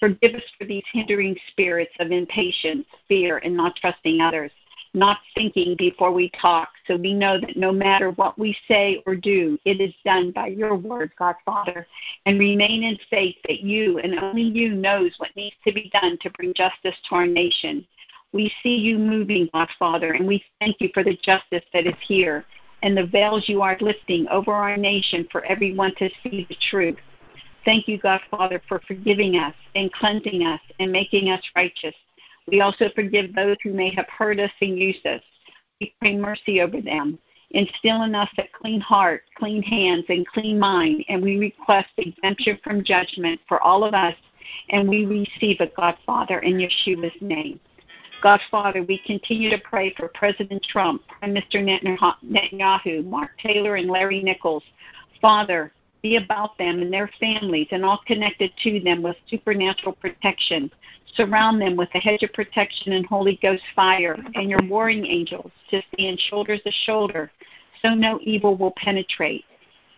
Forgive 0.00 0.34
us 0.34 0.42
for 0.58 0.64
these 0.64 0.84
hindering 0.92 1.36
spirits 1.50 1.92
of 2.00 2.10
impatience, 2.10 2.86
fear, 3.08 3.38
and 3.38 3.56
not 3.56 3.76
trusting 3.76 4.20
others, 4.20 4.50
not 4.92 5.18
thinking 5.34 5.74
before 5.76 6.12
we 6.12 6.30
talk, 6.40 6.68
so 6.86 6.96
we 6.96 7.14
know 7.14 7.40
that 7.40 7.56
no 7.56 7.72
matter 7.72 8.10
what 8.12 8.38
we 8.38 8.56
say 8.68 9.02
or 9.06 9.16
do, 9.16 9.58
it 9.64 9.80
is 9.80 9.94
done 10.04 10.30
by 10.30 10.48
your 10.48 10.76
word, 10.76 11.10
God 11.18 11.36
Father, 11.44 11.86
and 12.26 12.38
remain 12.38 12.82
in 12.82 12.98
faith 13.10 13.36
that 13.46 13.60
you 13.60 13.98
and 13.98 14.18
only 14.18 14.42
you 14.42 14.74
knows 14.74 15.12
what 15.18 15.34
needs 15.36 15.56
to 15.66 15.72
be 15.72 15.90
done 15.92 16.18
to 16.20 16.30
bring 16.30 16.54
justice 16.54 16.96
to 17.08 17.14
our 17.14 17.26
nation. 17.26 17.86
We 18.32 18.52
see 18.62 18.76
you 18.76 18.98
moving, 18.98 19.48
God 19.52 19.68
Father, 19.78 20.12
and 20.12 20.26
we 20.26 20.44
thank 20.60 20.80
you 20.80 20.90
for 20.92 21.04
the 21.04 21.16
justice 21.22 21.64
that 21.72 21.86
is 21.86 21.94
here 22.06 22.44
and 22.84 22.96
the 22.96 23.06
veils 23.06 23.48
you 23.48 23.62
are 23.62 23.78
lifting 23.80 24.28
over 24.28 24.52
our 24.52 24.76
nation 24.76 25.26
for 25.32 25.42
everyone 25.46 25.94
to 25.96 26.10
see 26.22 26.46
the 26.48 26.56
truth. 26.70 26.98
Thank 27.64 27.88
you, 27.88 27.98
God 27.98 28.20
Father, 28.30 28.60
for 28.68 28.80
forgiving 28.86 29.36
us 29.36 29.54
and 29.74 29.92
cleansing 29.92 30.44
us 30.44 30.60
and 30.78 30.92
making 30.92 31.30
us 31.30 31.42
righteous. 31.56 31.94
We 32.46 32.60
also 32.60 32.90
forgive 32.94 33.34
those 33.34 33.56
who 33.62 33.72
may 33.72 33.94
have 33.94 34.06
hurt 34.08 34.38
us 34.38 34.50
and 34.60 34.78
used 34.78 35.06
us. 35.06 35.22
We 35.80 35.94
pray 35.98 36.16
mercy 36.16 36.60
over 36.60 36.80
them. 36.80 37.18
Instill 37.50 38.02
in 38.02 38.14
us 38.14 38.28
a 38.38 38.48
clean 38.60 38.80
heart, 38.80 39.22
clean 39.36 39.62
hands, 39.62 40.04
and 40.08 40.26
clean 40.26 40.58
mind, 40.58 41.04
and 41.08 41.22
we 41.22 41.38
request 41.38 41.88
exemption 41.96 42.58
from 42.64 42.84
judgment 42.84 43.40
for 43.48 43.62
all 43.62 43.84
of 43.84 43.94
us, 43.94 44.14
and 44.70 44.88
we 44.88 45.06
receive 45.06 45.60
it, 45.60 45.74
God 45.76 45.96
Father, 46.04 46.40
in 46.40 46.54
Yeshua's 46.54 47.14
name. 47.20 47.60
God 48.22 48.40
Father, 48.50 48.82
we 48.82 48.98
continue 49.06 49.50
to 49.50 49.58
pray 49.58 49.94
for 49.96 50.08
President 50.08 50.64
Trump, 50.64 51.02
Prime 51.06 51.34
Minister 51.34 51.60
Netanyahu, 51.60 53.04
Mark 53.04 53.30
Taylor, 53.38 53.76
and 53.76 53.88
Larry 53.88 54.22
Nichols. 54.22 54.64
Father, 55.20 55.72
be 56.04 56.16
about 56.16 56.56
them 56.58 56.82
and 56.82 56.92
their 56.92 57.10
families 57.18 57.66
and 57.70 57.82
all 57.82 57.98
connected 58.06 58.52
to 58.62 58.78
them 58.80 59.02
with 59.02 59.16
supernatural 59.26 59.94
protection. 59.94 60.70
Surround 61.14 61.60
them 61.62 61.76
with 61.76 61.88
a 61.94 61.98
hedge 61.98 62.22
of 62.22 62.32
protection 62.34 62.92
and 62.92 63.06
Holy 63.06 63.38
Ghost 63.40 63.62
fire 63.74 64.14
and 64.34 64.50
your 64.50 64.60
warring 64.64 65.06
angels 65.06 65.50
to 65.70 65.80
stand 65.94 66.20
shoulder 66.20 66.58
to 66.58 66.70
shoulder 66.84 67.32
so 67.80 67.94
no 67.94 68.18
evil 68.22 68.54
will 68.54 68.74
penetrate. 68.76 69.46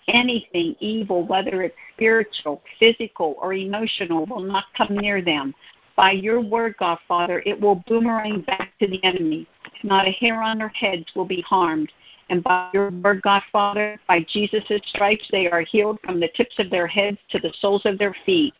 Anything 0.06 0.76
evil, 0.78 1.26
whether 1.26 1.62
it's 1.62 1.74
spiritual, 1.94 2.62
physical, 2.78 3.34
or 3.42 3.54
emotional, 3.54 4.26
will 4.26 4.40
not 4.40 4.66
come 4.76 4.96
near 4.96 5.20
them 5.20 5.52
by 5.96 6.12
your 6.12 6.40
word, 6.40 6.76
God 6.78 6.98
Father, 7.08 7.42
it 7.46 7.60
will 7.60 7.82
boomerang 7.88 8.42
back 8.42 8.72
to 8.78 8.86
the 8.86 9.02
enemy. 9.02 9.48
Not 9.82 10.06
a 10.06 10.12
hair 10.12 10.40
on 10.42 10.58
their 10.58 10.68
heads 10.68 11.06
will 11.16 11.24
be 11.24 11.40
harmed. 11.40 11.90
And 12.28 12.42
by 12.42 12.70
your 12.72 12.90
word, 12.90 13.22
God 13.22 13.42
Father, 13.52 13.98
by 14.08 14.26
Jesus' 14.28 14.64
stripes, 14.86 15.26
they 15.30 15.48
are 15.48 15.60
healed 15.60 15.98
from 16.04 16.18
the 16.18 16.30
tips 16.36 16.56
of 16.58 16.70
their 16.70 16.86
heads 16.86 17.18
to 17.30 17.38
the 17.38 17.52
soles 17.60 17.82
of 17.84 17.98
their 17.98 18.14
feet. 18.24 18.54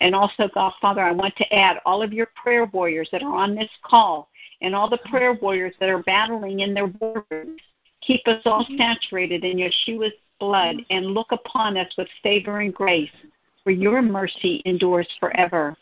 And 0.00 0.14
also, 0.14 0.48
God 0.52 0.72
Father, 0.80 1.02
I 1.02 1.12
want 1.12 1.36
to 1.36 1.54
add 1.54 1.78
all 1.86 2.02
of 2.02 2.12
your 2.12 2.28
prayer 2.34 2.64
warriors 2.66 3.08
that 3.12 3.22
are 3.22 3.36
on 3.36 3.54
this 3.54 3.70
call 3.84 4.28
and 4.60 4.74
all 4.74 4.90
the 4.90 4.98
prayer 4.98 5.34
warriors 5.34 5.74
that 5.78 5.88
are 5.88 6.02
battling 6.02 6.60
in 6.60 6.74
their 6.74 6.88
borders. 6.88 7.60
Keep 8.00 8.26
us 8.26 8.42
all 8.44 8.66
saturated 8.76 9.44
in 9.44 9.58
Yeshua's 9.58 10.14
blood 10.40 10.76
and 10.90 11.06
look 11.06 11.30
upon 11.30 11.76
us 11.76 11.92
with 11.96 12.08
favor 12.22 12.58
and 12.58 12.74
grace, 12.74 13.10
for 13.62 13.70
your 13.70 14.02
mercy 14.02 14.60
endures 14.64 15.06
forever. 15.20 15.76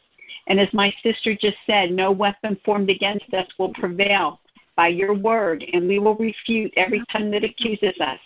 And 0.46 0.60
as 0.60 0.72
my 0.74 0.92
sister 1.02 1.34
just 1.34 1.56
said, 1.66 1.90
no 1.90 2.12
weapon 2.12 2.58
formed 2.64 2.90
against 2.90 3.32
us 3.32 3.46
will 3.58 3.72
prevail 3.72 4.40
by 4.80 4.88
your 4.88 5.12
word, 5.12 5.62
and 5.74 5.86
we 5.86 5.98
will 5.98 6.14
refute 6.14 6.72
every 6.74 7.04
tongue 7.12 7.30
that 7.30 7.44
accuses 7.44 7.94
us. 8.00 8.18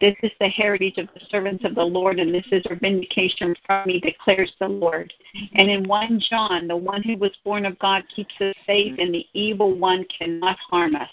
This 0.00 0.16
is 0.24 0.32
the 0.40 0.48
heritage 0.48 0.98
of 0.98 1.06
the 1.14 1.24
servants 1.30 1.64
of 1.64 1.76
the 1.76 1.84
Lord, 1.84 2.18
and 2.18 2.34
this 2.34 2.46
is 2.50 2.66
our 2.68 2.74
vindication 2.74 3.54
from 3.64 3.86
me, 3.86 4.00
declares 4.00 4.52
the 4.58 4.66
Lord. 4.66 5.12
And 5.54 5.70
in 5.70 5.84
1 5.84 6.20
John, 6.28 6.66
the 6.66 6.76
one 6.76 7.04
who 7.04 7.16
was 7.16 7.30
born 7.44 7.64
of 7.64 7.78
God 7.78 8.02
keeps 8.12 8.34
us 8.40 8.56
safe, 8.66 8.98
and 8.98 9.14
the 9.14 9.24
evil 9.34 9.78
one 9.78 10.04
cannot 10.18 10.58
harm 10.68 10.96
us. 10.96 11.10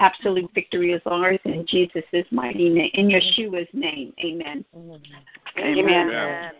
Absolute 0.00 0.50
victory 0.54 0.92
is 0.92 1.00
ours 1.06 1.38
in 1.46 1.64
Jesus' 1.66 2.26
mighty 2.30 2.68
name, 2.68 2.90
in 2.92 3.08
Yeshua's 3.08 3.68
name. 3.72 4.12
Amen. 4.22 4.66
Amen. 5.58 6.12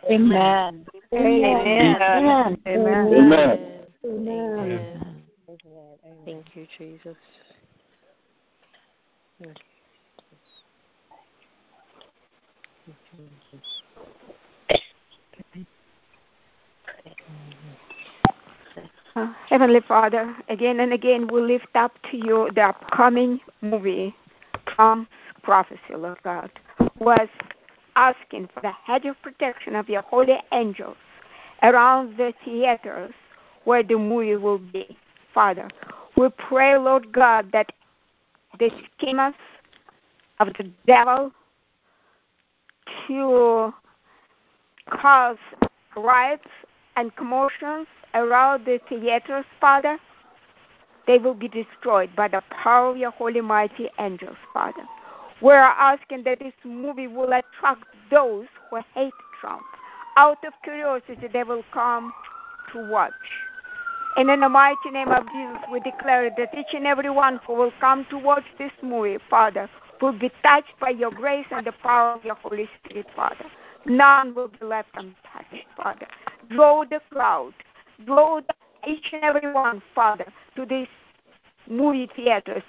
Amen. 0.08 0.86
Amen. 1.12 1.66
Amen. 1.76 2.58
Amen. 2.66 3.86
Amen. 4.06 5.22
Thank 6.24 6.56
you, 6.56 6.66
Jesus. 6.76 7.16
Uh, 19.14 19.32
Heavenly 19.48 19.80
Father, 19.86 20.34
again 20.48 20.80
and 20.80 20.92
again 20.92 21.28
we 21.28 21.42
lift 21.42 21.66
up 21.74 21.92
to 22.10 22.16
you 22.16 22.48
the 22.54 22.62
upcoming 22.62 23.40
movie, 23.60 24.14
Trump's 24.66 25.10
Prophecy, 25.42 25.80
Lord 25.94 26.18
God, 26.22 26.50
was 26.98 27.28
asking 27.94 28.48
for 28.54 28.60
the 28.60 28.72
hedge 28.84 29.04
of 29.04 29.20
protection 29.20 29.74
of 29.74 29.88
your 29.88 30.02
holy 30.02 30.38
angels 30.52 30.96
around 31.62 32.16
the 32.16 32.32
theaters 32.42 33.12
where 33.64 33.82
the 33.82 33.96
movie 33.96 34.36
will 34.36 34.58
be. 34.58 34.96
Father, 35.34 35.68
we 36.16 36.30
pray, 36.30 36.78
Lord 36.78 37.12
God, 37.12 37.52
that 37.52 37.72
the 38.58 38.70
schemers 38.96 39.34
of 40.40 40.48
the 40.58 40.70
devil 40.86 41.32
to 43.06 43.72
cause 44.90 45.38
riots 45.96 46.48
and 46.96 47.14
commotions 47.16 47.86
around 48.14 48.64
the 48.64 48.80
theaters, 48.88 49.44
Father, 49.60 49.98
they 51.06 51.18
will 51.18 51.34
be 51.34 51.48
destroyed 51.48 52.10
by 52.16 52.28
the 52.28 52.42
power 52.50 52.90
of 52.90 52.96
your 52.96 53.10
holy 53.10 53.40
mighty 53.40 53.88
angels, 53.98 54.36
Father. 54.52 54.82
We're 55.40 55.56
asking 55.56 56.24
that 56.24 56.38
this 56.38 56.54
movie 56.64 57.06
will 57.06 57.32
attract 57.32 57.84
those 58.10 58.46
who 58.70 58.80
hate 58.94 59.12
Trump. 59.40 59.62
Out 60.16 60.38
of 60.46 60.54
curiosity, 60.64 61.28
they 61.30 61.44
will 61.44 61.64
come 61.72 62.12
to 62.72 62.90
watch. 62.90 63.12
And 64.16 64.30
in 64.30 64.40
the 64.40 64.48
mighty 64.48 64.90
name 64.90 65.08
of 65.08 65.26
Jesus, 65.26 65.58
we 65.70 65.80
declare 65.80 66.30
that 66.38 66.54
each 66.56 66.72
and 66.72 66.86
every 66.86 67.10
one 67.10 67.38
who 67.46 67.52
will 67.52 67.72
come 67.80 68.06
to 68.08 68.16
watch 68.16 68.44
this 68.58 68.72
movie, 68.82 69.18
Father, 69.28 69.68
will 70.00 70.18
be 70.18 70.30
touched 70.42 70.72
by 70.80 70.90
your 70.90 71.10
grace 71.10 71.46
and 71.50 71.66
the 71.66 71.72
power 71.72 72.12
of 72.12 72.24
your 72.24 72.36
Holy 72.36 72.68
Spirit, 72.84 73.06
Father. 73.14 73.44
None 73.84 74.34
will 74.34 74.48
be 74.48 74.64
left 74.64 74.88
untouched, 74.94 75.66
Father. 75.76 76.06
Draw 76.50 76.84
the 76.86 77.00
crowd, 77.10 77.52
draw 78.04 78.40
each 78.86 79.12
and 79.12 79.22
every 79.22 79.52
one, 79.52 79.82
Father, 79.94 80.26
to 80.56 80.64
these 80.64 80.88
movie 81.68 82.08
theaters, 82.16 82.62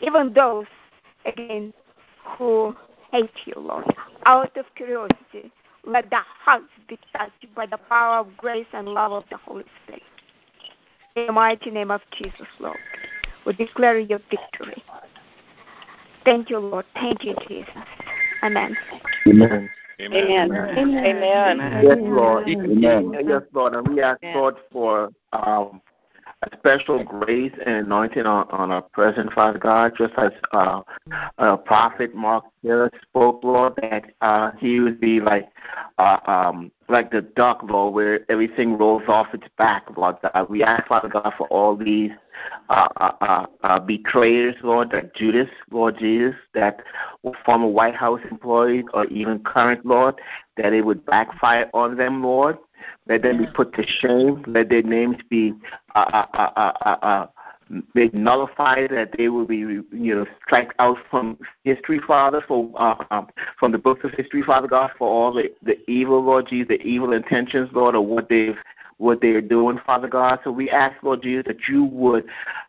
even 0.00 0.32
those, 0.34 0.66
again, 1.24 1.72
who 2.36 2.76
hate 3.10 3.30
you, 3.46 3.54
Lord. 3.56 3.84
Out 4.26 4.56
of 4.56 4.66
curiosity, 4.74 5.50
let 5.86 6.10
the 6.10 6.20
hearts 6.44 6.68
be 6.88 6.98
touched 7.16 7.54
by 7.54 7.66
the 7.66 7.78
power 7.88 8.18
of 8.18 8.36
grace 8.36 8.66
and 8.72 8.88
love 8.88 9.12
of 9.12 9.24
the 9.30 9.38
Holy 9.38 9.64
Spirit. 9.82 10.02
In 11.16 11.26
the 11.26 11.32
mighty 11.32 11.70
name 11.70 11.92
of 11.92 12.00
Jesus, 12.10 12.48
Lord, 12.58 12.76
we 13.46 13.52
declare 13.52 14.00
your 14.00 14.18
victory. 14.30 14.82
Thank 16.24 16.50
you, 16.50 16.58
Lord. 16.58 16.84
Thank 16.94 17.22
you, 17.22 17.36
Jesus. 17.46 17.70
Amen. 18.42 18.76
Amen. 19.30 19.70
Amen. 20.00 20.40
Amen. 20.76 20.76
Amen. 20.76 21.84
Yes, 21.84 21.98
Lord. 22.02 22.48
Amen. 22.48 23.16
Yes, 23.28 23.42
Lord. 23.52 23.74
And 23.74 23.86
we 23.86 24.02
ask, 24.02 24.18
Lord, 24.24 24.56
for 24.72 25.10
um, 25.32 25.80
a 26.52 26.56
special 26.56 27.02
grace 27.02 27.52
and 27.64 27.86
anointing 27.86 28.26
on, 28.26 28.48
on 28.50 28.70
our 28.70 28.82
present 28.82 29.32
Father 29.32 29.58
God, 29.58 29.92
just 29.96 30.14
as 30.16 30.32
uh, 30.52 30.82
uh, 31.38 31.56
Prophet 31.56 32.14
Mark 32.14 32.44
Taylor 32.62 32.90
spoke, 33.02 33.42
Lord, 33.42 33.74
that 33.76 34.12
uh, 34.20 34.52
he 34.58 34.80
would 34.80 35.00
be 35.00 35.20
like 35.20 35.48
uh, 35.98 36.18
um, 36.26 36.70
like 36.88 37.10
the 37.10 37.22
duck, 37.22 37.62
Lord, 37.62 37.94
where 37.94 38.30
everything 38.30 38.76
rolls 38.76 39.04
off 39.08 39.32
its 39.32 39.46
back, 39.56 39.84
Lord 39.96 40.16
God. 40.22 40.48
We 40.50 40.62
ask, 40.62 40.86
Father 40.86 41.08
God, 41.08 41.32
for 41.36 41.46
all 41.48 41.76
these 41.76 42.10
uh, 42.68 42.88
uh, 42.96 43.12
uh, 43.20 43.46
uh, 43.62 43.78
betrayers, 43.80 44.56
Lord, 44.62 44.92
like 44.92 45.14
Judas, 45.14 45.48
Lord 45.70 45.98
Jesus, 45.98 46.34
that 46.52 46.82
former 47.44 47.68
White 47.68 47.94
House 47.94 48.20
employees 48.30 48.84
or 48.92 49.06
even 49.06 49.38
current, 49.40 49.86
Lord, 49.86 50.20
that 50.56 50.72
it 50.72 50.82
would 50.84 51.04
backfire 51.06 51.70
on 51.72 51.96
them, 51.96 52.22
Lord. 52.22 52.58
Let 53.08 53.22
them 53.22 53.38
be 53.38 53.46
put 53.46 53.74
to 53.74 53.84
shame. 53.86 54.44
Let 54.46 54.70
their 54.70 54.82
names 54.82 55.16
be 55.28 55.52
uh, 55.94 55.98
uh, 55.98 56.26
uh, 56.34 56.50
uh, 56.56 56.72
uh, 56.84 57.06
uh 57.06 57.26
made 57.94 58.14
nullified. 58.14 58.90
That 58.90 59.14
they 59.16 59.28
will 59.28 59.46
be, 59.46 59.58
you 59.58 59.84
know, 59.92 60.26
strike 60.44 60.72
out 60.78 60.98
from 61.10 61.38
history, 61.64 62.00
Father, 62.06 62.42
for 62.46 62.70
uh, 62.76 63.04
um, 63.10 63.28
from 63.58 63.72
the 63.72 63.78
books 63.78 64.04
of 64.04 64.12
history, 64.12 64.42
Father 64.42 64.68
God, 64.68 64.90
for 64.98 65.08
all 65.08 65.32
the 65.32 65.52
the 65.62 65.78
evil, 65.90 66.22
Lord 66.22 66.48
Jesus, 66.48 66.68
the 66.68 66.82
evil 66.82 67.12
intentions, 67.12 67.70
Lord, 67.72 67.94
of 67.94 68.04
what 68.04 68.28
they've 68.28 68.56
what 68.98 69.20
they're 69.20 69.40
doing, 69.40 69.78
Father 69.84 70.08
God. 70.08 70.40
So 70.44 70.50
we 70.50 70.70
ask, 70.70 71.02
Lord 71.02 71.22
Jesus, 71.22 71.44
that 71.46 71.68
you 71.68 71.84
would 71.84 72.24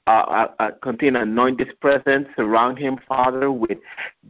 uh, 0.08 0.10
uh, 0.10 0.48
uh 0.60 0.72
continue 0.82 1.14
to 1.14 1.22
anoint 1.22 1.60
this 1.60 1.74
presence, 1.80 2.28
surround 2.36 2.78
him, 2.78 3.00
Father, 3.08 3.52
with 3.52 3.78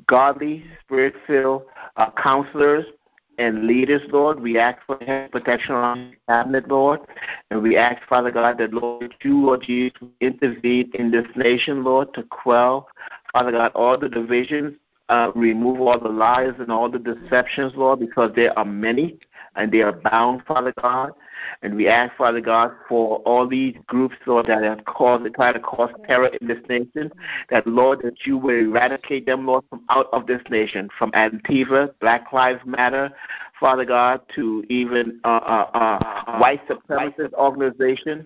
godly, 0.08 0.66
spirit-filled 0.82 1.64
uh, 1.98 2.12
counselors 2.12 2.86
and 3.38 3.66
leaders, 3.66 4.02
Lord. 4.12 4.40
We 4.40 4.58
ask 4.58 4.78
for 4.86 4.98
protection 5.32 5.76
on 5.76 6.10
his 6.10 6.16
cabinet, 6.28 6.68
Lord. 6.68 7.02
And 7.52 7.62
we 7.62 7.78
ask, 7.78 8.02
Father 8.08 8.32
God, 8.32 8.58
that, 8.60 8.74
Lord, 8.74 9.14
you, 9.24 9.46
Lord 9.46 9.64
Jesus, 9.64 9.98
intervene 10.22 10.92
in 10.94 11.12
this 11.12 11.26
nation, 11.36 11.84
Lord, 11.84 12.14
to 12.14 12.24
quell, 12.24 12.88
Father 13.34 13.52
God, 13.52 13.72
all 13.76 13.98
the 13.98 14.10
divisions, 14.10 14.78
uh, 15.10 15.32
remove 15.36 15.82
all 15.82 16.00
the 16.00 16.10
lies 16.10 16.54
and 16.60 16.72
all 16.72 16.90
the 16.90 17.00
deceptions, 17.00 17.74
Lord, 17.76 18.00
because 18.00 18.32
there 18.36 18.58
are 18.58 18.66
many 18.66 19.20
and 19.56 19.72
they 19.72 19.82
are 19.82 19.94
bound, 19.94 20.44
Father 20.46 20.74
God. 20.82 21.12
And 21.62 21.76
we 21.76 21.88
ask, 21.88 22.16
Father 22.16 22.42
God, 22.42 22.72
for 22.88 23.18
all 23.20 23.48
these 23.48 23.76
groups, 23.88 24.16
Lord, 24.26 24.48
that 24.48 24.64
have 24.64 24.84
caused, 24.86 25.34
try 25.36 25.54
to 25.54 25.60
cause 25.60 25.92
terror 26.08 26.28
in 26.28 26.48
this 26.48 26.60
nation, 26.70 27.12
that, 27.50 27.68
Lord, 27.68 28.00
that 28.04 28.26
you 28.26 28.38
will 28.38 28.56
eradicate 28.56 29.26
them, 29.26 29.46
Lord, 29.46 29.64
from 29.70 29.84
out 29.90 30.08
of 30.12 30.28
this 30.28 30.42
nation, 30.50 30.90
from 30.98 31.12
Antifa, 31.12 31.94
Black 32.00 32.32
Lives 32.34 32.62
Matter, 32.66 33.12
Father 33.60 33.86
God, 33.86 34.22
to 34.36 34.64
even 34.70 35.20
uh, 35.24 35.28
uh, 35.28 35.70
uh, 35.74 36.38
white 36.40 36.68
supremacist 36.68 37.34
organizations. 37.34 38.26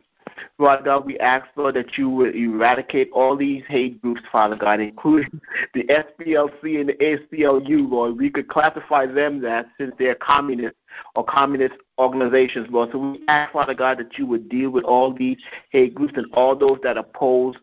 Lord 0.58 0.86
God, 0.86 1.06
we 1.06 1.18
ask, 1.20 1.46
Lord, 1.56 1.76
that 1.76 1.98
you 1.98 2.10
would 2.10 2.36
eradicate 2.36 3.10
all 3.12 3.36
these 3.36 3.64
hate 3.68 4.02
groups, 4.02 4.22
Father 4.32 4.56
God, 4.56 4.80
including 4.80 5.42
the 5.74 5.84
SPLC 5.86 6.80
and 6.80 6.90
the 6.90 6.94
ACLU, 6.94 7.90
Lord. 7.90 8.18
We 8.18 8.30
could 8.30 8.48
classify 8.48 9.06
them 9.06 9.42
that 9.42 9.68
since 9.78 9.94
they're 9.98 10.16
communist 10.16 10.76
or 11.16 11.24
communist 11.24 11.76
organizations, 11.98 12.68
Lord. 12.70 12.90
So 12.92 12.98
we 12.98 13.24
ask, 13.28 13.54
Father 13.54 13.74
God, 13.74 14.00
that 14.00 14.18
you 14.18 14.26
would 14.26 14.50
deal 14.50 14.70
with 14.70 14.84
all 14.84 15.14
these 15.14 15.38
hate 15.72 15.96
groups 15.96 16.14
and 16.16 16.26
all 16.34 16.56
those 16.56 16.80
that 16.84 16.98
oppose 16.98 17.56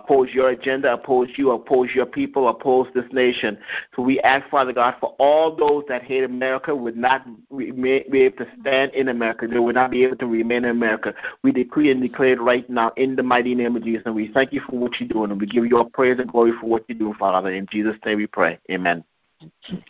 oppose 0.00 0.30
your 0.32 0.50
agenda, 0.50 0.94
oppose 0.94 1.28
you, 1.36 1.50
oppose 1.50 1.90
your 1.94 2.06
people, 2.06 2.48
oppose 2.48 2.88
this 2.94 3.04
nation. 3.12 3.58
So 3.94 4.02
we 4.02 4.20
ask, 4.20 4.48
Father 4.48 4.72
God, 4.72 4.94
for 5.00 5.14
all 5.18 5.54
those 5.54 5.84
that 5.88 6.02
hate 6.02 6.24
America 6.24 6.74
would 6.74 6.96
not 6.96 7.26
be 7.56 8.02
able 8.12 8.36
to 8.38 8.46
stand 8.60 8.92
in 8.92 9.08
America. 9.08 9.46
They 9.46 9.58
would 9.58 9.74
not 9.74 9.90
be 9.90 10.04
able 10.04 10.16
to 10.16 10.26
remain 10.26 10.64
in 10.64 10.70
America. 10.70 11.14
We 11.42 11.52
decree 11.52 11.90
and 11.90 12.00
declare 12.00 12.32
it 12.32 12.40
right 12.40 12.68
now 12.70 12.92
in 12.96 13.16
the 13.16 13.22
mighty 13.22 13.54
name 13.54 13.76
of 13.76 13.84
Jesus. 13.84 14.02
And 14.06 14.14
we 14.14 14.32
thank 14.32 14.52
you 14.52 14.60
for 14.68 14.76
what 14.76 14.98
you're 15.00 15.08
doing. 15.08 15.30
And 15.30 15.40
we 15.40 15.46
give 15.46 15.66
you 15.66 15.78
all 15.78 15.90
praise 15.90 16.18
and 16.18 16.30
glory 16.30 16.52
for 16.60 16.66
what 16.66 16.84
you're 16.88 16.98
doing, 16.98 17.14
Father. 17.14 17.52
In 17.52 17.66
Jesus' 17.70 17.96
name 18.04 18.18
we 18.18 18.26
pray. 18.26 18.58
Amen. 18.70 19.04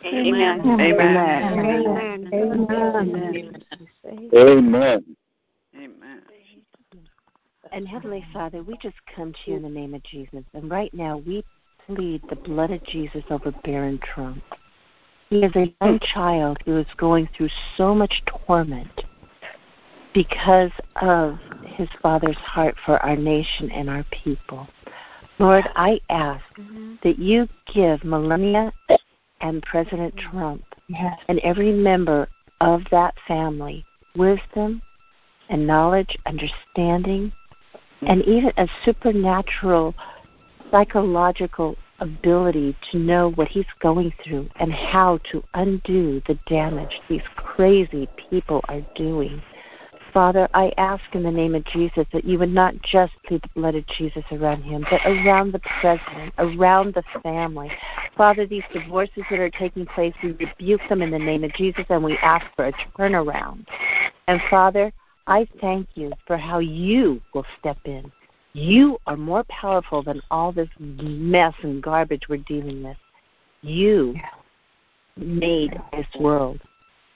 Amen. 0.05 0.61
Amen. 0.61 1.43
Amen. 1.59 2.29
Amen. 2.33 3.63
Amen. 4.33 5.15
And 7.71 7.87
Heavenly 7.87 8.25
Father, 8.33 8.63
we 8.63 8.77
just 8.81 8.95
come 9.15 9.33
to 9.33 9.51
you 9.51 9.57
in 9.57 9.63
the 9.63 9.69
name 9.69 9.93
of 9.93 10.03
Jesus. 10.03 10.43
And 10.53 10.69
right 10.69 10.93
now, 10.93 11.17
we 11.17 11.43
plead 11.85 12.21
the 12.29 12.35
blood 12.35 12.71
of 12.71 12.83
Jesus 12.83 13.23
over 13.29 13.51
Barron 13.63 13.99
Trump. 13.99 14.43
He 15.29 15.43
is 15.43 15.55
a 15.55 15.73
young 15.81 15.99
child 15.99 16.57
who 16.65 16.77
is 16.77 16.87
going 16.97 17.29
through 17.35 17.49
so 17.77 17.93
much 17.93 18.23
torment 18.47 19.03
because 20.13 20.71
of 21.01 21.37
his 21.63 21.89
father's 22.01 22.37
heart 22.37 22.75
for 22.85 22.97
our 23.03 23.15
nation 23.15 23.69
and 23.71 23.89
our 23.89 24.03
people. 24.11 24.67
Lord, 25.37 25.65
I 25.75 26.01
ask 26.09 26.43
mm-hmm. 26.57 26.95
that 27.03 27.19
you 27.19 27.47
give 27.71 28.03
Melania 28.03 28.73
and 29.41 29.61
President 29.61 30.17
Trump 30.17 30.63
yes. 30.87 31.17
and 31.27 31.39
every 31.39 31.71
member 31.71 32.27
of 32.59 32.81
that 32.91 33.13
family 33.27 33.85
wisdom 34.15 34.81
and 35.49 35.65
knowledge, 35.65 36.17
understanding, 36.25 37.31
Mm-hmm. 38.01 38.11
and 38.11 38.21
even 38.23 38.53
a 38.55 38.65
supernatural 38.85 39.93
psychological 40.71 41.75
ability 41.99 42.73
to 42.91 42.97
know 42.97 43.31
what 43.31 43.49
he's 43.49 43.65
going 43.81 44.13
through 44.23 44.49
and 44.55 44.71
how 44.71 45.19
to 45.31 45.43
undo 45.53 46.21
the 46.25 46.39
damage 46.47 47.01
these 47.09 47.21
crazy 47.35 48.07
people 48.29 48.61
are 48.69 48.79
doing. 48.95 49.41
Father, 50.13 50.47
I 50.53 50.71
ask 50.77 51.03
in 51.11 51.23
the 51.23 51.31
name 51.31 51.55
of 51.55 51.65
Jesus 51.65 52.05
that 52.13 52.23
you 52.23 52.39
would 52.39 52.53
not 52.53 52.73
just 52.81 53.11
plead 53.25 53.41
the 53.41 53.49
blood 53.53 53.75
of 53.75 53.85
Jesus 53.87 54.23
around 54.31 54.63
him, 54.63 54.85
but 54.89 55.01
around 55.05 55.51
the 55.51 55.59
president, 55.81 56.33
around 56.37 56.93
the 56.93 57.03
family. 57.21 57.69
Father, 58.15 58.47
these 58.47 58.63
divorces 58.71 59.23
that 59.29 59.39
are 59.39 59.49
taking 59.49 59.85
place, 59.85 60.13
we 60.23 60.31
rebuke 60.31 60.81
them 60.87 61.01
in 61.01 61.11
the 61.11 61.19
name 61.19 61.43
of 61.43 61.53
Jesus 61.53 61.85
and 61.89 62.01
we 62.01 62.17
ask 62.19 62.45
for 62.55 62.67
a 62.67 62.73
turnaround. 62.97 63.65
And 64.27 64.39
Father, 64.49 64.93
I 65.29 65.47
thank 65.61 65.87
you 65.93 66.11
for 66.25 66.37
how 66.37 66.57
you 66.57 67.21
will 67.35 67.45
step 67.59 67.77
in. 67.85 68.11
You 68.53 68.97
are 69.05 69.15
more 69.15 69.43
powerful 69.43 70.01
than 70.01 70.21
all 70.31 70.51
this 70.51 70.69
mess 70.79 71.53
and 71.61 71.83
garbage 71.83 72.23
we're 72.27 72.37
dealing 72.37 72.83
with. 72.83 72.97
You 73.61 74.15
made 75.15 75.79
this 75.93 76.07
world, 76.19 76.59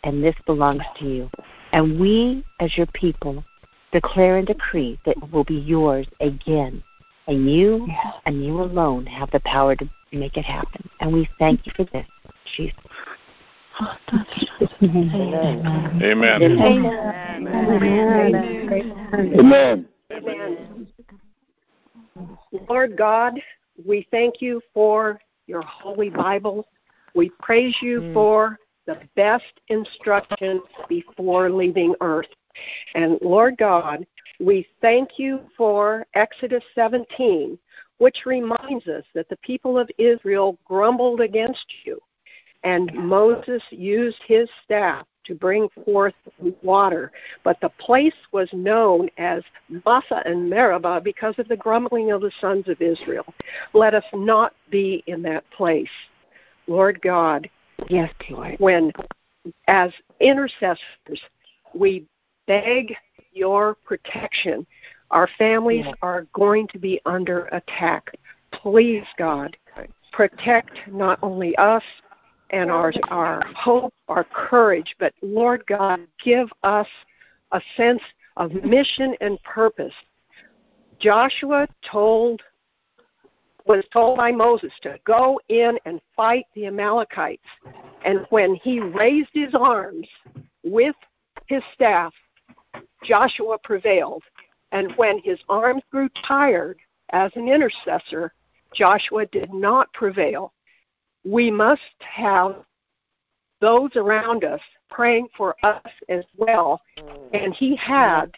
and 0.04 0.24
this 0.24 0.36
belongs 0.46 0.84
to 1.00 1.06
you. 1.06 1.30
And 1.72 2.00
we, 2.00 2.46
as 2.60 2.78
your 2.78 2.86
people, 2.94 3.44
declare 3.92 4.38
and 4.38 4.46
decree 4.46 5.00
that 5.06 5.18
it 5.18 5.32
will 5.32 5.44
be 5.44 5.56
yours 5.56 6.06
again. 6.20 6.84
And 7.28 7.50
you 7.50 7.88
and 8.28 8.46
you 8.46 8.62
alone 8.62 9.08
have 9.08 9.32
the 9.32 9.40
power 9.40 9.76
to 9.76 9.90
make 10.12 10.38
it 10.38 10.46
happen. 10.46 10.88
And 11.00 11.12
we 11.12 11.28
thank 11.40 11.66
you 11.66 11.72
for 11.76 11.86
this. 11.86 12.06
Jesus. 12.56 12.78
Amen. 14.82 16.02
Amen. 16.04 16.44
Amen. 19.36 19.88
Amen. 20.12 20.88
Lord 22.70 22.98
God, 22.98 23.40
we 23.84 24.08
thank 24.12 24.42
you 24.42 24.62
for 24.74 25.20
your 25.48 25.62
holy 25.64 26.10
Bible. 26.10 26.68
We 27.16 27.32
praise 27.42 27.76
you 27.82 28.02
mm. 28.02 28.14
for 28.14 28.58
the 28.86 29.00
best 29.16 29.60
instruction 29.70 30.62
before 30.88 31.50
leaving 31.50 31.96
earth. 32.02 32.28
And 32.96 33.18
Lord 33.22 33.58
God, 33.58 34.06
we 34.40 34.68
thank 34.82 35.18
you 35.18 35.42
for 35.58 36.06
Exodus 36.14 36.64
17, 36.76 37.58
which 37.98 38.26
reminds 38.26 38.88
us 38.88 39.04
that 39.16 39.30
the 39.30 39.38
people 39.38 39.80
of 39.80 39.90
Israel 39.98 40.58
grumbled 40.66 41.22
against 41.22 41.66
you. 41.86 42.00
And 42.64 42.94
Moses 42.94 43.62
used 43.72 44.20
his 44.26 44.50
staff 44.64 45.06
to 45.26 45.36
bring 45.36 45.70
forth 45.86 46.14
water. 46.62 47.12
But 47.44 47.60
the 47.62 47.70
place 47.70 48.14
was 48.32 48.50
known 48.52 49.10
as 49.18 49.44
Massah 49.86 50.24
and 50.26 50.50
Meribah 50.50 51.02
because 51.02 51.36
of 51.38 51.48
the 51.48 51.58
grumbling 51.58 52.12
of 52.12 52.22
the 52.22 52.32
sons 52.42 52.68
of 52.68 52.82
Israel. 52.82 53.26
Let 53.74 53.96
us 53.96 54.04
not 54.14 54.54
be 54.70 55.04
in 55.08 55.22
that 55.24 55.50
place. 55.52 55.90
Lord 56.68 57.02
God, 57.02 57.50
yes, 57.90 58.12
Lord. 58.30 58.56
when 58.60 58.92
as 59.68 59.92
intercessors 60.20 60.80
we 61.74 62.06
beg 62.48 62.96
your 63.34 63.76
protection, 63.76 64.66
our 65.12 65.28
families 65.38 65.86
yes. 65.86 65.96
are 66.02 66.26
going 66.34 66.68
to 66.70 66.80
be 66.80 67.02
under 67.06 67.46
attack. 67.48 68.12
Please, 68.52 69.04
God, 69.18 69.58
protect 70.12 70.80
not 70.88 71.20
only 71.22 71.56
us, 71.58 71.84
and 72.54 72.72
our 72.72 72.94
our 73.10 73.44
hope, 73.56 73.94
our 74.08 74.24
courage, 74.24 74.96
but 75.00 75.14
Lord 75.22 75.66
God, 75.68 76.02
give 76.24 76.48
us 76.62 76.88
a 77.52 77.60
sense 77.76 78.02
of 78.38 78.54
mission 78.64 79.16
and 79.20 79.42
purpose. 79.44 79.94
Joshua 81.00 81.68
told 81.92 82.42
was 83.66 83.84
told 83.92 84.18
by 84.18 84.32
Moses 84.32 84.72
to 84.82 85.00
go 85.06 85.40
in 85.50 85.80
and 85.86 86.00
fight 86.16 86.46
the 86.54 86.68
Amalekites. 86.68 87.42
And 88.06 88.26
when 88.30 88.56
he 88.56 88.80
raised 88.80 89.30
his 89.34 89.56
arms 89.56 90.08
with 90.64 90.96
his 91.48 91.64
staff, 91.74 92.14
Joshua 93.04 93.58
prevailed. 93.58 94.24
And 94.74 94.92
when 94.96 95.20
his 95.20 95.40
arms 95.50 95.82
grew 95.92 96.10
tired 96.28 96.78
as 97.12 97.32
an 97.36 97.48
intercessor, 97.48 98.34
Joshua 98.74 99.26
did 99.28 99.54
not 99.54 99.92
prevail 99.94 100.53
we 101.24 101.50
must 101.52 101.82
have 102.00 102.64
those 103.62 103.96
around 103.96 104.44
us 104.44 104.60
praying 104.90 105.28
for 105.36 105.56
us 105.64 105.92
as 106.10 106.24
well. 106.38 106.82
And 107.34 107.54
he 107.54 107.76
had 107.76 108.32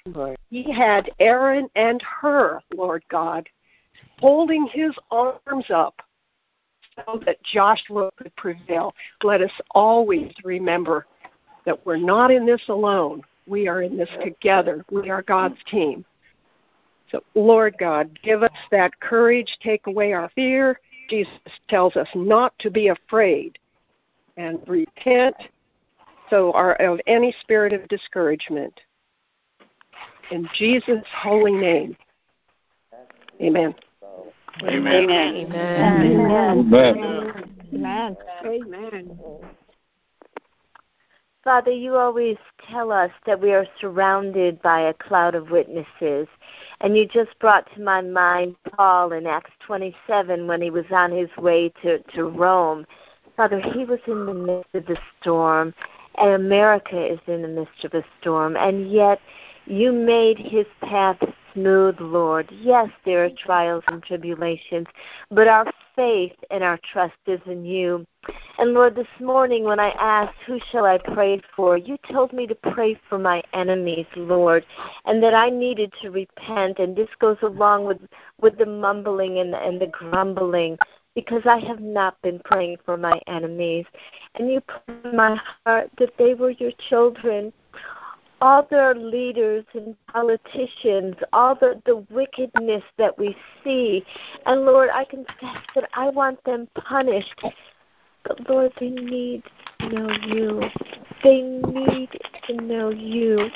he 0.50 0.72
had 0.72 1.10
Aaron 1.20 1.68
and 1.76 2.02
Hur, 2.02 2.62
Lord 2.76 3.04
God, 3.10 3.50
holding 4.20 4.68
his 4.68 4.94
arms 5.12 5.66
up 5.74 6.02
so 6.96 7.20
that 7.26 7.44
Joshua 7.44 8.12
could 8.16 8.36
prevail. 8.36 8.94
Let 9.24 9.42
us 9.42 9.52
always 9.72 10.32
remember 10.44 11.06
that 11.66 11.86
we're 11.86 11.98
not 11.98 12.32
in 12.32 12.46
this 12.46 12.62
alone. 12.70 13.22
We 13.48 13.68
are 13.68 13.82
in 13.82 13.98
this 13.98 14.10
together. 14.24 14.86
We 14.92 15.10
are 15.10 15.22
God's 15.22 15.58
team. 15.70 16.06
So, 17.12 17.22
Lord 17.36 17.76
God, 17.78 18.18
give 18.24 18.44
us 18.44 18.52
that 18.72 19.00
courage, 19.00 19.58
take 19.62 19.88
away 19.88 20.14
our 20.14 20.30
fear, 20.36 20.80
Jesus 21.10 21.32
tells 21.70 21.96
us 21.96 22.08
not 22.16 22.58
to 22.60 22.70
be 22.70 22.90
afraid 22.90 23.58
and 24.38 24.60
repent 24.68 25.36
so 26.30 26.52
are 26.54 26.74
of 26.76 27.00
any 27.08 27.34
spirit 27.42 27.74
of 27.74 27.88
discouragement. 27.88 28.74
In 30.32 30.48
Jesus' 30.56 31.06
holy 31.16 31.52
name. 31.52 31.96
Amen. 33.42 33.76
Amen. 34.64 35.10
Amen. 35.10 35.36
Amen. 35.44 36.58
Amen. 36.74 37.56
Amen. 37.74 38.18
Amen. 38.44 39.18
Father, 41.46 41.70
you 41.70 41.96
always 41.96 42.38
tell 42.68 42.92
us 42.92 43.12
that 43.28 43.40
we 43.40 43.54
are 43.54 43.68
surrounded 43.80 44.60
by 44.64 44.80
a 44.80 44.96
cloud 44.96 45.36
of 45.36 45.52
witnesses. 45.52 46.28
And 46.82 46.98
you 46.98 47.08
just 47.08 47.38
brought 47.38 47.72
to 47.76 47.82
my 47.82 48.02
mind 48.02 48.56
Paul 48.72 49.12
in 49.12 49.28
Acts 49.28 49.52
27 49.60 50.48
when 50.48 50.60
he 50.60 50.72
was 50.72 50.86
on 50.90 51.12
his 51.12 51.30
way 51.38 51.72
to, 51.84 52.00
to 52.00 52.24
Rome. 52.24 52.88
Father, 53.38 53.60
he 53.60 53.86
was 53.86 54.00
in 54.08 54.26
the 54.26 54.34
midst 54.34 54.74
of 54.74 54.88
the 54.88 54.98
storm, 55.22 55.76
and 56.16 56.32
America 56.32 57.00
is 57.00 57.20
in 57.28 57.44
the 57.44 57.48
midst 57.48 57.86
of 57.86 57.94
a 57.94 58.04
storm, 58.20 58.58
and 58.58 58.90
yet 58.90 59.22
you 59.68 59.92
made 59.92 60.40
his 60.40 60.66
path 60.82 61.20
smooth, 61.56 61.96
Lord. 62.00 62.48
Yes, 62.52 62.90
there 63.06 63.26
are 63.26 63.30
trials 63.32 63.84
and 63.88 64.04
tribulations, 64.04 64.86
but 65.32 65.48
our 65.48 65.66
faith 65.96 66.36
and 66.52 66.64
our 66.64 66.80
trust 66.94 67.16
is 67.26 67.40
in 67.48 67.66
you. 67.66 68.06
And 68.60 68.74
Lord, 68.74 68.96
this 68.96 69.08
morning 69.20 69.64
when 69.64 69.80
I 69.80 69.90
asked, 69.92 70.38
Who 70.46 70.60
shall 70.72 70.86
I 70.86 70.98
pray 70.98 71.42
for? 71.56 71.78
you 71.78 71.98
told 72.12 72.34
me 72.34 72.46
to 72.48 72.56
pray 72.56 73.00
for 73.10 73.18
my 73.18 73.42
enemies, 73.54 74.06
Lord, 74.16 74.66
and 75.06 75.22
that 75.24 75.34
I 75.34 75.50
needed 75.50 75.92
to 76.02 76.10
repent. 76.10 76.80
And 76.80 76.96
this 76.96 77.10
goes 77.20 77.38
along 77.42 77.86
with, 77.86 78.00
with 78.40 78.58
the 78.58 78.66
mumbling 78.66 79.40
and, 79.40 79.54
and 79.56 79.80
the 79.80 79.88
grumbling 79.88 80.78
because 81.16 81.44
I 81.46 81.60
have 81.60 81.80
not 81.80 82.22
been 82.22 82.40
praying 82.44 82.78
for 82.86 82.98
my 82.98 83.20
enemies. 83.28 83.86
And 84.36 84.52
you 84.52 84.62
put 84.62 85.06
in 85.06 85.16
my 85.16 85.40
heart 85.66 85.90
that 85.98 86.12
they 86.18 86.34
were 86.34 86.52
your 86.52 86.72
children 86.90 87.54
all 88.42 88.68
the 88.70 88.94
leaders 88.98 89.66
and 89.74 89.96
politicians, 90.08 91.16
all 91.34 91.56
the, 91.56 91.82
the 91.86 91.98
wickedness 92.10 92.84
that 92.98 93.18
we 93.18 93.36
see. 93.64 94.04
And 94.46 94.66
Lord, 94.66 94.90
I 94.90 95.06
confess 95.06 95.58
that 95.74 95.90
I 95.94 96.10
want 96.10 96.44
them 96.44 96.68
punished. 96.76 97.42
But 98.24 98.50
Lord, 98.50 98.74
they 98.80 98.90
need 98.90 99.44
to 99.80 99.90
know 99.90 100.10
you. 100.28 100.62
They 101.24 101.42
need 101.42 102.10
to 102.48 102.54
know 102.56 102.90
you. 102.90 103.50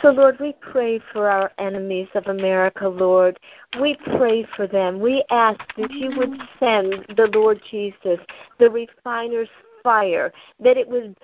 So, 0.00 0.10
Lord, 0.10 0.38
we 0.38 0.54
pray 0.60 1.00
for 1.12 1.28
our 1.28 1.50
enemies 1.58 2.06
of 2.14 2.28
America, 2.28 2.88
Lord. 2.88 3.38
We 3.80 3.96
pray 4.16 4.46
for 4.54 4.68
them. 4.68 5.00
We 5.00 5.24
ask 5.30 5.58
that 5.76 5.90
you 5.90 6.16
would 6.16 6.40
send 6.60 7.04
the 7.16 7.28
Lord 7.34 7.60
Jesus, 7.68 8.20
the 8.60 8.70
refiner's 8.70 9.48
fire, 9.82 10.32
that 10.60 10.76
it 10.76 10.88
would 10.88 11.16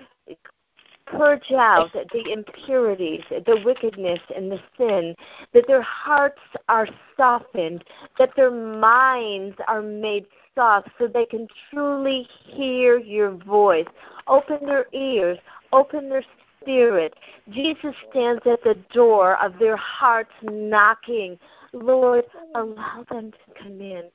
purge 1.05 1.51
out 1.51 1.91
the 1.93 2.31
impurities, 2.31 3.23
the 3.29 3.61
wickedness, 3.63 4.19
and 4.35 4.51
the 4.51 4.59
sin, 4.77 5.15
that 5.53 5.67
their 5.67 5.81
hearts 5.81 6.41
are 6.69 6.87
softened, 7.15 7.83
that 8.17 8.31
their 8.35 8.51
minds 8.51 9.55
are 9.67 9.81
made 9.81 10.25
soft 10.55 10.89
so 10.97 11.07
they 11.07 11.25
can 11.25 11.47
truly 11.69 12.27
hear 12.45 12.97
your 12.97 13.31
voice. 13.31 13.87
Open 14.27 14.65
their 14.65 14.87
ears, 14.93 15.37
open 15.71 16.09
their 16.09 16.23
spirit. 16.61 17.13
Jesus 17.51 17.93
stands 18.09 18.41
at 18.45 18.63
the 18.63 18.77
door 18.91 19.41
of 19.43 19.59
their 19.59 19.77
hearts 19.77 20.31
knocking. 20.41 21.37
Lord, 21.73 22.23
allow 22.55 23.05
them 23.11 23.31
to 23.31 23.63
come 23.63 23.81
in. 23.81 24.05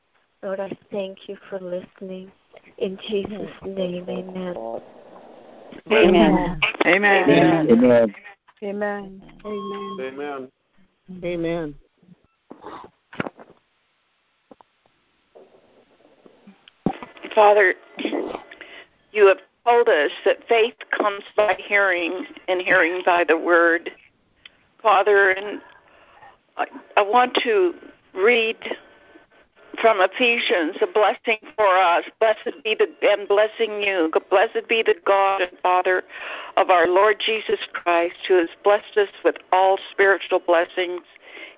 Lord, 0.42 0.58
I 0.58 0.76
thank 0.90 1.28
you 1.28 1.36
for 1.48 1.60
listening. 1.60 2.32
In 2.78 2.98
Jesus' 3.06 3.50
name, 3.64 4.08
amen. 4.08 4.56
Amen. 5.92 6.60
Amen. 6.86 7.66
Amen. 7.66 8.14
Amen. 8.62 9.22
Amen. 9.98 10.50
Amen. 11.24 11.74
Father, 17.34 17.74
you 19.12 19.26
have 19.26 19.38
told 19.64 19.88
us 19.88 20.10
that 20.24 20.38
faith 20.48 20.74
comes 20.96 21.22
by 21.36 21.56
hearing, 21.58 22.26
and 22.48 22.60
hearing 22.60 23.02
by 23.04 23.24
the 23.24 23.36
word. 23.36 23.90
Father, 24.82 25.30
and 25.30 25.60
I, 26.56 26.66
I 26.96 27.02
want 27.02 27.38
to 27.42 27.74
read 28.14 28.56
from 29.80 29.98
Ephesians, 30.00 30.76
a 30.82 30.86
blessing 30.86 31.38
for 31.56 31.76
us. 31.76 32.04
Blessed 32.20 32.62
be 32.62 32.74
the 32.74 32.88
and 33.02 33.26
blessing 33.26 33.82
you. 33.82 34.10
Blessed 34.28 34.68
be 34.68 34.82
the 34.82 34.94
God 35.06 35.42
and 35.42 35.58
Father 35.62 36.02
of 36.56 36.70
our 36.70 36.86
Lord 36.86 37.16
Jesus 37.24 37.60
Christ, 37.72 38.16
who 38.28 38.34
has 38.34 38.48
blessed 38.62 38.96
us 38.96 39.08
with 39.24 39.36
all 39.52 39.78
spiritual 39.90 40.40
blessings 40.40 41.02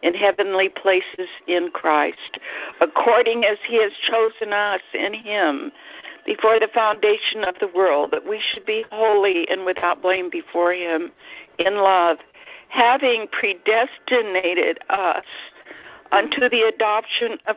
in 0.03 0.15
heavenly 0.15 0.69
places 0.69 1.29
in 1.49 1.71
Christ, 1.73 2.39
according 2.81 3.45
as 3.45 3.59
He 3.67 3.83
has 3.83 3.93
chosen 4.09 4.53
us 4.53 4.83
in 4.95 5.15
Him 5.15 5.73
before 6.25 6.61
the 6.61 6.69
foundation 6.73 7.43
of 7.45 7.57
the 7.61 7.71
world, 7.75 8.11
that 8.13 8.29
we 8.29 8.41
should 8.53 8.65
be 8.65 8.85
holy 8.93 9.49
and 9.49 9.65
without 9.65 10.01
blame 10.01 10.31
before 10.31 10.73
Him 10.73 11.11
in 11.59 11.77
love, 11.77 12.19
having 12.69 13.27
predestinated 13.29 14.79
us 14.89 15.25
unto 16.13 16.49
the 16.49 16.63
adoption 16.63 17.39
of 17.47 17.57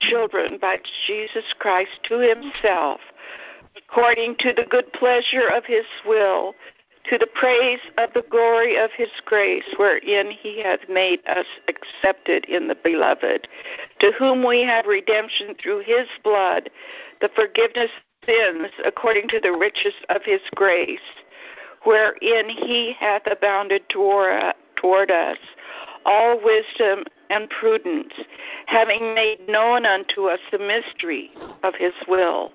children 0.00 0.58
by 0.60 0.78
Jesus 1.06 1.44
Christ 1.58 2.00
to 2.04 2.18
himself, 2.18 3.00
according 3.76 4.36
to 4.40 4.52
the 4.52 4.66
good 4.68 4.92
pleasure 4.92 5.48
of 5.48 5.64
his 5.64 5.84
will, 6.06 6.54
to 7.08 7.18
the 7.18 7.26
praise 7.26 7.80
of 7.98 8.12
the 8.14 8.24
glory 8.30 8.76
of 8.76 8.90
his 8.96 9.10
grace, 9.24 9.64
wherein 9.76 10.30
he 10.30 10.62
hath 10.62 10.88
made 10.88 11.20
us 11.28 11.46
accepted 11.68 12.44
in 12.46 12.68
the 12.68 12.74
beloved, 12.74 13.46
to 14.00 14.12
whom 14.18 14.44
we 14.44 14.62
have 14.62 14.86
redemption 14.86 15.54
through 15.54 15.80
his 15.80 16.08
blood, 16.24 16.68
the 17.20 17.30
forgiveness 17.34 17.90
of 17.94 18.28
sins, 18.28 18.72
according 18.84 19.28
to 19.28 19.40
the 19.40 19.52
riches 19.52 19.94
of 20.08 20.22
his 20.24 20.40
grace, 20.56 20.98
wherein 21.84 22.48
he 22.48 22.92
hath 22.98 23.22
abounded 23.30 23.88
toward, 23.88 24.54
us 25.10 25.38
all 26.04 26.40
wisdom 26.42 27.04
and 27.30 27.48
prudence, 27.50 28.12
having 28.66 29.14
made 29.14 29.48
known 29.48 29.86
unto 29.86 30.26
us 30.26 30.40
the 30.50 30.58
mystery 30.58 31.30
of 31.62 31.74
his 31.74 31.94
will, 32.08 32.52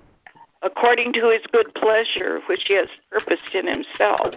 according 0.62 1.12
to 1.12 1.30
his 1.30 1.42
good 1.52 1.74
pleasure, 1.74 2.40
which 2.48 2.64
he 2.66 2.74
has 2.74 2.88
purposed 3.10 3.54
in 3.54 3.66
himself, 3.66 4.34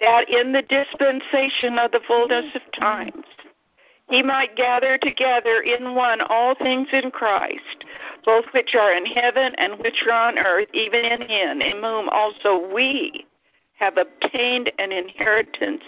that 0.00 0.28
in 0.28 0.52
the 0.52 0.62
dispensation 0.62 1.78
of 1.78 1.90
the 1.92 2.00
fullness 2.06 2.54
of 2.54 2.62
times 2.80 3.24
he 4.08 4.22
might 4.22 4.56
gather 4.56 4.96
together 4.96 5.60
in 5.60 5.94
one 5.94 6.20
all 6.22 6.54
things 6.54 6.88
in 6.92 7.10
Christ, 7.10 7.84
both 8.24 8.46
which 8.54 8.74
are 8.74 8.92
in 8.92 9.04
heaven 9.04 9.54
and 9.58 9.78
which 9.80 10.02
are 10.06 10.28
on 10.28 10.38
earth, 10.38 10.68
even 10.72 11.04
in 11.04 11.20
him, 11.22 11.60
in 11.60 11.82
whom 11.82 12.08
also 12.08 12.72
we 12.72 13.26
have 13.78 13.96
obtained 13.96 14.72
an 14.78 14.92
inheritance, 14.92 15.82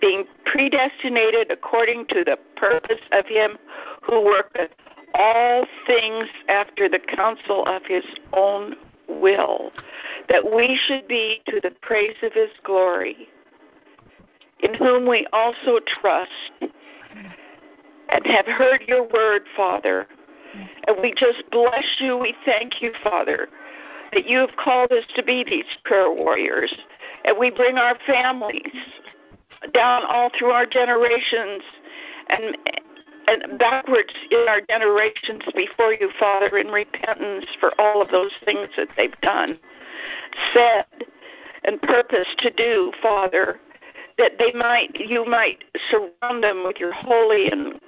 being 0.00 0.24
predestinated 0.46 1.50
according 1.50 2.06
to 2.06 2.24
the 2.24 2.38
purpose 2.56 3.00
of 3.12 3.26
him 3.26 3.58
who 4.02 4.24
worketh 4.24 4.70
all 5.14 5.66
things 5.86 6.28
after 6.48 6.88
the 6.88 6.98
counsel 6.98 7.64
of 7.66 7.82
his 7.86 8.04
own 8.32 8.74
will, 9.08 9.70
that 10.28 10.54
we 10.54 10.78
should 10.86 11.06
be 11.06 11.42
to 11.46 11.60
the 11.60 11.70
praise 11.82 12.16
of 12.22 12.32
his 12.32 12.50
glory, 12.64 13.28
in 14.60 14.74
whom 14.74 15.06
we 15.08 15.26
also 15.32 15.78
trust 15.86 16.30
and 16.60 18.26
have 18.26 18.46
heard 18.46 18.82
your 18.88 19.06
word, 19.08 19.42
Father. 19.56 20.06
And 20.86 20.96
we 21.02 21.12
just 21.12 21.42
bless 21.50 21.96
you. 21.98 22.16
We 22.16 22.34
thank 22.44 22.80
you, 22.80 22.92
Father, 23.02 23.48
that 24.12 24.26
you 24.28 24.38
have 24.38 24.56
called 24.56 24.92
us 24.92 25.04
to 25.16 25.22
be 25.22 25.44
these 25.44 25.64
prayer 25.84 26.10
warriors. 26.10 26.74
And 27.24 27.38
we 27.38 27.50
bring 27.50 27.78
our 27.78 27.96
families 28.06 28.76
down 29.72 30.02
all 30.06 30.30
through 30.38 30.50
our 30.50 30.66
generations 30.66 31.62
and 32.28 32.56
and 33.26 33.58
backwards 33.58 34.12
in 34.30 34.44
our 34.48 34.60
generations 34.68 35.42
before 35.56 35.94
you, 35.94 36.10
Father, 36.18 36.58
in 36.58 36.68
repentance 36.68 37.46
for 37.58 37.72
all 37.80 38.02
of 38.02 38.10
those 38.10 38.32
things 38.44 38.68
that 38.76 38.88
they've 38.98 39.18
done, 39.22 39.58
said, 40.52 40.84
and 41.64 41.80
purposed 41.80 42.38
to 42.40 42.50
do, 42.50 42.92
Father, 43.00 43.58
that 44.18 44.32
they 44.38 44.52
might 44.52 44.94
you 44.94 45.24
might 45.24 45.64
surround 45.90 46.44
them 46.44 46.64
with 46.64 46.76
your 46.78 46.92
holy 46.92 47.50
and 47.50 47.80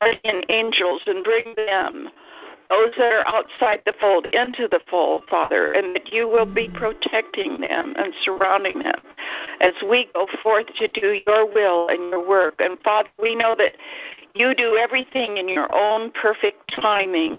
guardian 0.00 0.42
angels 0.48 1.02
and 1.06 1.22
bring 1.24 1.54
them 1.56 2.08
those 2.70 2.92
that 2.96 3.12
are 3.12 3.26
outside 3.26 3.82
the 3.84 3.92
fold 4.00 4.26
into 4.26 4.68
the 4.68 4.80
fold, 4.88 5.24
Father, 5.28 5.72
and 5.72 5.94
that 5.96 6.12
you 6.12 6.28
will 6.28 6.46
be 6.46 6.68
protecting 6.68 7.60
them 7.60 7.94
and 7.98 8.14
surrounding 8.22 8.78
them 8.78 9.00
as 9.60 9.74
we 9.88 10.08
go 10.14 10.26
forth 10.42 10.66
to 10.78 10.88
do 10.88 11.20
your 11.26 11.52
will 11.52 11.88
and 11.88 12.10
your 12.10 12.26
work. 12.26 12.54
And 12.60 12.78
Father, 12.80 13.08
we 13.20 13.34
know 13.34 13.54
that 13.58 13.72
you 14.34 14.54
do 14.54 14.76
everything 14.76 15.36
in 15.36 15.48
your 15.48 15.72
own 15.74 16.12
perfect 16.12 16.72
timing, 16.80 17.36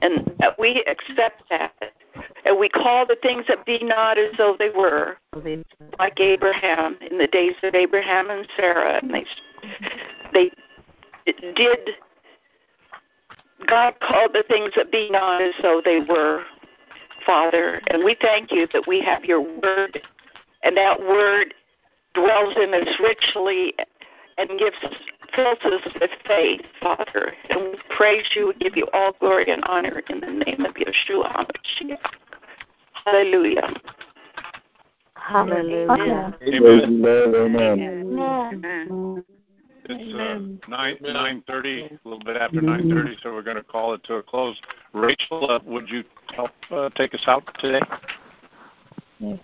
and 0.00 0.32
that 0.38 0.58
we 0.58 0.82
accept 0.86 1.42
that. 1.50 1.72
And 2.44 2.58
we 2.58 2.68
call 2.68 3.06
the 3.06 3.18
things 3.20 3.44
that 3.48 3.66
be 3.66 3.78
not 3.82 4.18
as 4.18 4.32
though 4.38 4.56
they 4.58 4.70
were, 4.70 5.18
like 5.98 6.18
Abraham 6.18 6.96
in 7.10 7.18
the 7.18 7.26
days 7.26 7.54
of 7.62 7.74
Abraham 7.74 8.30
and 8.30 8.48
Sarah, 8.56 8.98
and 9.02 9.12
they 9.12 9.24
they 10.32 10.50
did 11.54 11.90
God 13.66 13.94
called 14.00 14.32
the 14.32 14.44
things 14.48 14.72
that 14.76 14.92
be 14.92 15.10
not 15.10 15.42
as 15.42 15.54
though 15.62 15.82
they 15.84 16.00
were, 16.00 16.44
Father. 17.26 17.80
And 17.88 18.04
we 18.04 18.16
thank 18.20 18.52
you 18.52 18.68
that 18.72 18.86
we 18.86 19.00
have 19.02 19.24
your 19.24 19.40
word, 19.40 20.00
and 20.62 20.76
that 20.76 21.00
word 21.00 21.54
dwells 22.14 22.54
in 22.56 22.74
us 22.74 22.88
richly 23.00 23.74
and 24.38 24.48
gives 24.58 24.76
fills 25.34 25.58
us 25.64 25.92
with 26.00 26.10
faith, 26.26 26.62
Father. 26.80 27.32
And 27.50 27.62
we 27.62 27.78
praise 27.96 28.24
you, 28.34 28.48
we 28.48 28.54
give 28.54 28.76
you 28.76 28.86
all 28.92 29.12
glory 29.20 29.50
and 29.50 29.62
honor 29.66 30.02
in 30.08 30.20
the 30.20 30.26
name 30.26 30.64
of 30.64 30.74
Yeshua 30.74 31.32
HaMashiach. 31.34 31.98
Hallelujah. 33.04 33.74
Hallelujah. 35.14 36.38
Amen. 36.42 37.04
Amen. 37.04 38.52
Amen. 38.54 39.24
It's 39.90 40.14
uh, 40.14 40.68
nine 40.70 40.96
nine 41.00 41.42
thirty, 41.46 41.84
a 41.84 41.98
little 42.04 42.22
bit 42.24 42.36
after 42.36 42.60
nine 42.60 42.90
thirty, 42.90 43.16
so 43.22 43.32
we're 43.32 43.42
going 43.42 43.56
to 43.56 43.62
call 43.62 43.94
it 43.94 44.04
to 44.04 44.16
a 44.16 44.22
close. 44.22 44.54
Rachel, 44.92 45.50
uh, 45.50 45.60
would 45.64 45.88
you 45.88 46.04
help 46.34 46.50
uh, 46.70 46.90
take 46.90 47.14
us 47.14 47.22
out 47.26 47.42
today? 47.58 47.80
Yes. 49.18 49.38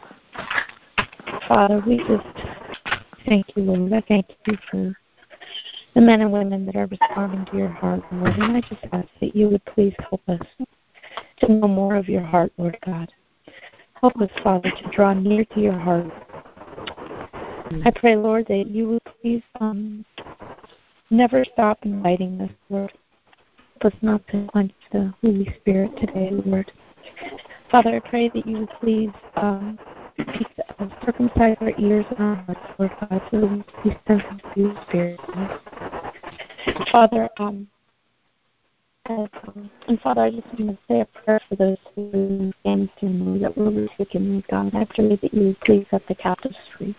Father, 1.48 1.82
we 1.86 1.96
just 1.96 2.26
thank 3.26 3.46
you, 3.56 3.62
Lord. 3.62 3.92
I 3.94 4.02
thank 4.06 4.26
you 4.46 4.58
for 4.70 4.94
the 5.94 6.00
men 6.00 6.20
and 6.20 6.30
women 6.30 6.66
that 6.66 6.76
are 6.76 6.86
responding 6.86 7.46
to 7.46 7.56
your 7.56 7.68
heart, 7.68 8.02
Lord. 8.12 8.36
And 8.36 8.56
I 8.56 8.60
just 8.60 8.84
ask 8.92 9.08
that 9.20 9.34
you 9.34 9.48
would 9.48 9.64
please 9.64 9.94
help 10.10 10.20
us 10.28 10.40
to 11.40 11.52
know 11.52 11.68
more 11.68 11.96
of 11.96 12.08
your 12.08 12.22
heart, 12.22 12.52
Lord 12.58 12.76
God. 12.84 13.10
Help 13.94 14.20
us, 14.20 14.30
Father, 14.42 14.70
to 14.70 14.90
draw 14.90 15.14
near 15.14 15.46
to 15.46 15.60
your 15.60 15.78
heart 15.78 16.12
I 17.84 17.90
pray, 17.94 18.16
Lord, 18.16 18.46
that 18.48 18.66
you 18.68 18.88
would 18.88 19.02
please 19.20 19.42
um, 19.60 20.04
never 21.10 21.44
stop 21.44 21.78
inviting 21.82 22.40
us, 22.40 22.50
Lord. 22.68 22.92
Us 23.82 23.92
not 24.00 24.26
to 24.28 24.46
quench 24.46 24.72
the 24.92 25.12
Holy 25.22 25.54
Spirit 25.60 25.90
today, 25.98 26.30
Lord. 26.30 26.70
Father, 27.70 27.96
I 27.96 28.08
pray 28.08 28.30
that 28.30 28.46
you 28.46 28.60
would 28.60 28.70
please 28.80 29.10
um, 29.36 29.78
circumcise 31.04 31.56
our 31.60 31.72
ears 31.78 32.06
and 32.10 32.18
our 32.18 32.34
hearts, 32.34 32.60
Lord 32.78 32.92
God, 33.00 33.22
so 33.30 33.40
that 33.40 33.50
we 33.50 33.90
be 33.90 33.96
sensitive 34.06 34.40
to 34.54 34.60
your 34.60 34.84
Spirit. 34.88 35.20
Father, 36.90 37.28
um, 37.38 37.66
and, 39.06 39.28
um, 39.48 39.70
and 39.88 40.00
Father, 40.00 40.22
I 40.22 40.30
just 40.30 40.46
want 40.58 40.70
to 40.70 40.78
say 40.88 41.00
a 41.00 41.04
prayer 41.04 41.40
for 41.48 41.56
those 41.56 41.76
who 41.94 42.52
stand 42.60 42.88
to 43.00 43.06
me 43.06 43.38
that 43.40 43.56
were 43.56 43.86
taken, 43.98 44.42
God. 44.50 44.74
I 44.74 44.86
pray 44.86 45.16
that 45.16 45.34
you 45.34 45.48
would 45.48 45.60
please 45.60 45.86
set 45.90 46.06
the 46.08 46.14
captives 46.14 46.56
free. 46.78 46.96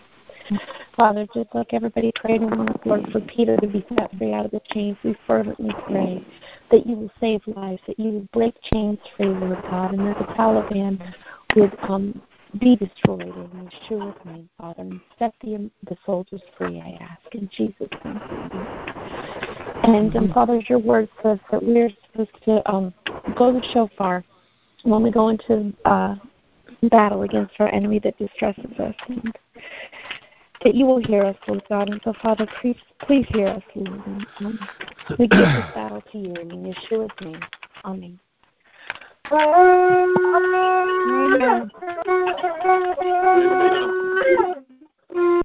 Father, 0.96 1.26
just 1.34 1.54
like 1.54 1.72
everybody 1.72 2.12
prayed 2.14 2.42
in 2.42 2.56
one 2.56 2.68
accord 2.68 3.06
for 3.12 3.20
Peter 3.20 3.56
to 3.56 3.66
be 3.66 3.84
set 3.96 4.16
free 4.18 4.32
out 4.32 4.44
of 4.44 4.50
the 4.50 4.60
chains, 4.72 4.96
we 5.04 5.16
fervently 5.26 5.70
pray 5.86 6.24
that 6.70 6.86
you 6.86 6.96
will 6.96 7.10
save 7.20 7.40
lives, 7.46 7.82
that 7.86 7.98
you 7.98 8.10
will 8.10 8.28
break 8.32 8.54
chains 8.62 8.98
free, 9.16 9.26
Lord 9.26 9.62
God, 9.62 9.94
and 9.94 10.06
that 10.06 10.18
the 10.18 10.24
Taliban 10.34 11.14
would 11.54 11.76
um, 11.82 12.20
be 12.60 12.76
destroyed 12.76 13.22
in 13.22 13.70
Yeshua's 13.90 14.16
name, 14.24 14.48
Father, 14.58 14.82
and 14.82 15.00
set 15.18 15.34
the, 15.42 15.70
the 15.88 15.96
soldiers 16.06 16.42
free, 16.56 16.80
I 16.80 16.98
ask, 17.02 17.34
in 17.34 17.48
Jesus' 17.54 17.88
name. 18.04 18.20
And, 19.82 20.14
and 20.14 20.32
Father, 20.32 20.60
your 20.68 20.78
word 20.78 21.08
says 21.22 21.38
that 21.50 21.62
we're 21.62 21.90
supposed 22.10 22.30
to 22.44 22.70
um, 22.70 22.94
go 23.36 23.52
the 23.52 23.62
shofar 23.72 24.24
when 24.84 25.02
we 25.02 25.10
go 25.10 25.28
into 25.28 25.72
uh, 25.84 26.16
battle 26.90 27.22
against 27.22 27.54
our 27.58 27.72
enemy 27.74 27.98
that 28.00 28.16
distresses 28.18 28.78
us. 28.78 28.94
And 29.08 29.34
that 30.66 30.74
you 30.74 30.84
will 30.84 30.98
hear 30.98 31.24
us, 31.24 31.36
Lord 31.46 31.62
God. 31.68 31.90
And 31.90 32.00
so, 32.02 32.12
Father, 32.20 32.44
please, 32.60 32.74
please 33.06 33.24
hear 33.28 33.46
us, 33.46 33.62
Lord. 33.76 34.04
And, 34.04 34.26
um, 34.40 34.68
we 35.16 35.28
give 35.28 35.38
this 35.38 35.64
battle 35.74 36.02
to 36.10 36.18
you 36.18 36.34
in 36.34 36.48
Yeshua's 36.50 37.12
name. 37.20 37.40
Amen. 37.84 38.18
Amen. 45.30 45.42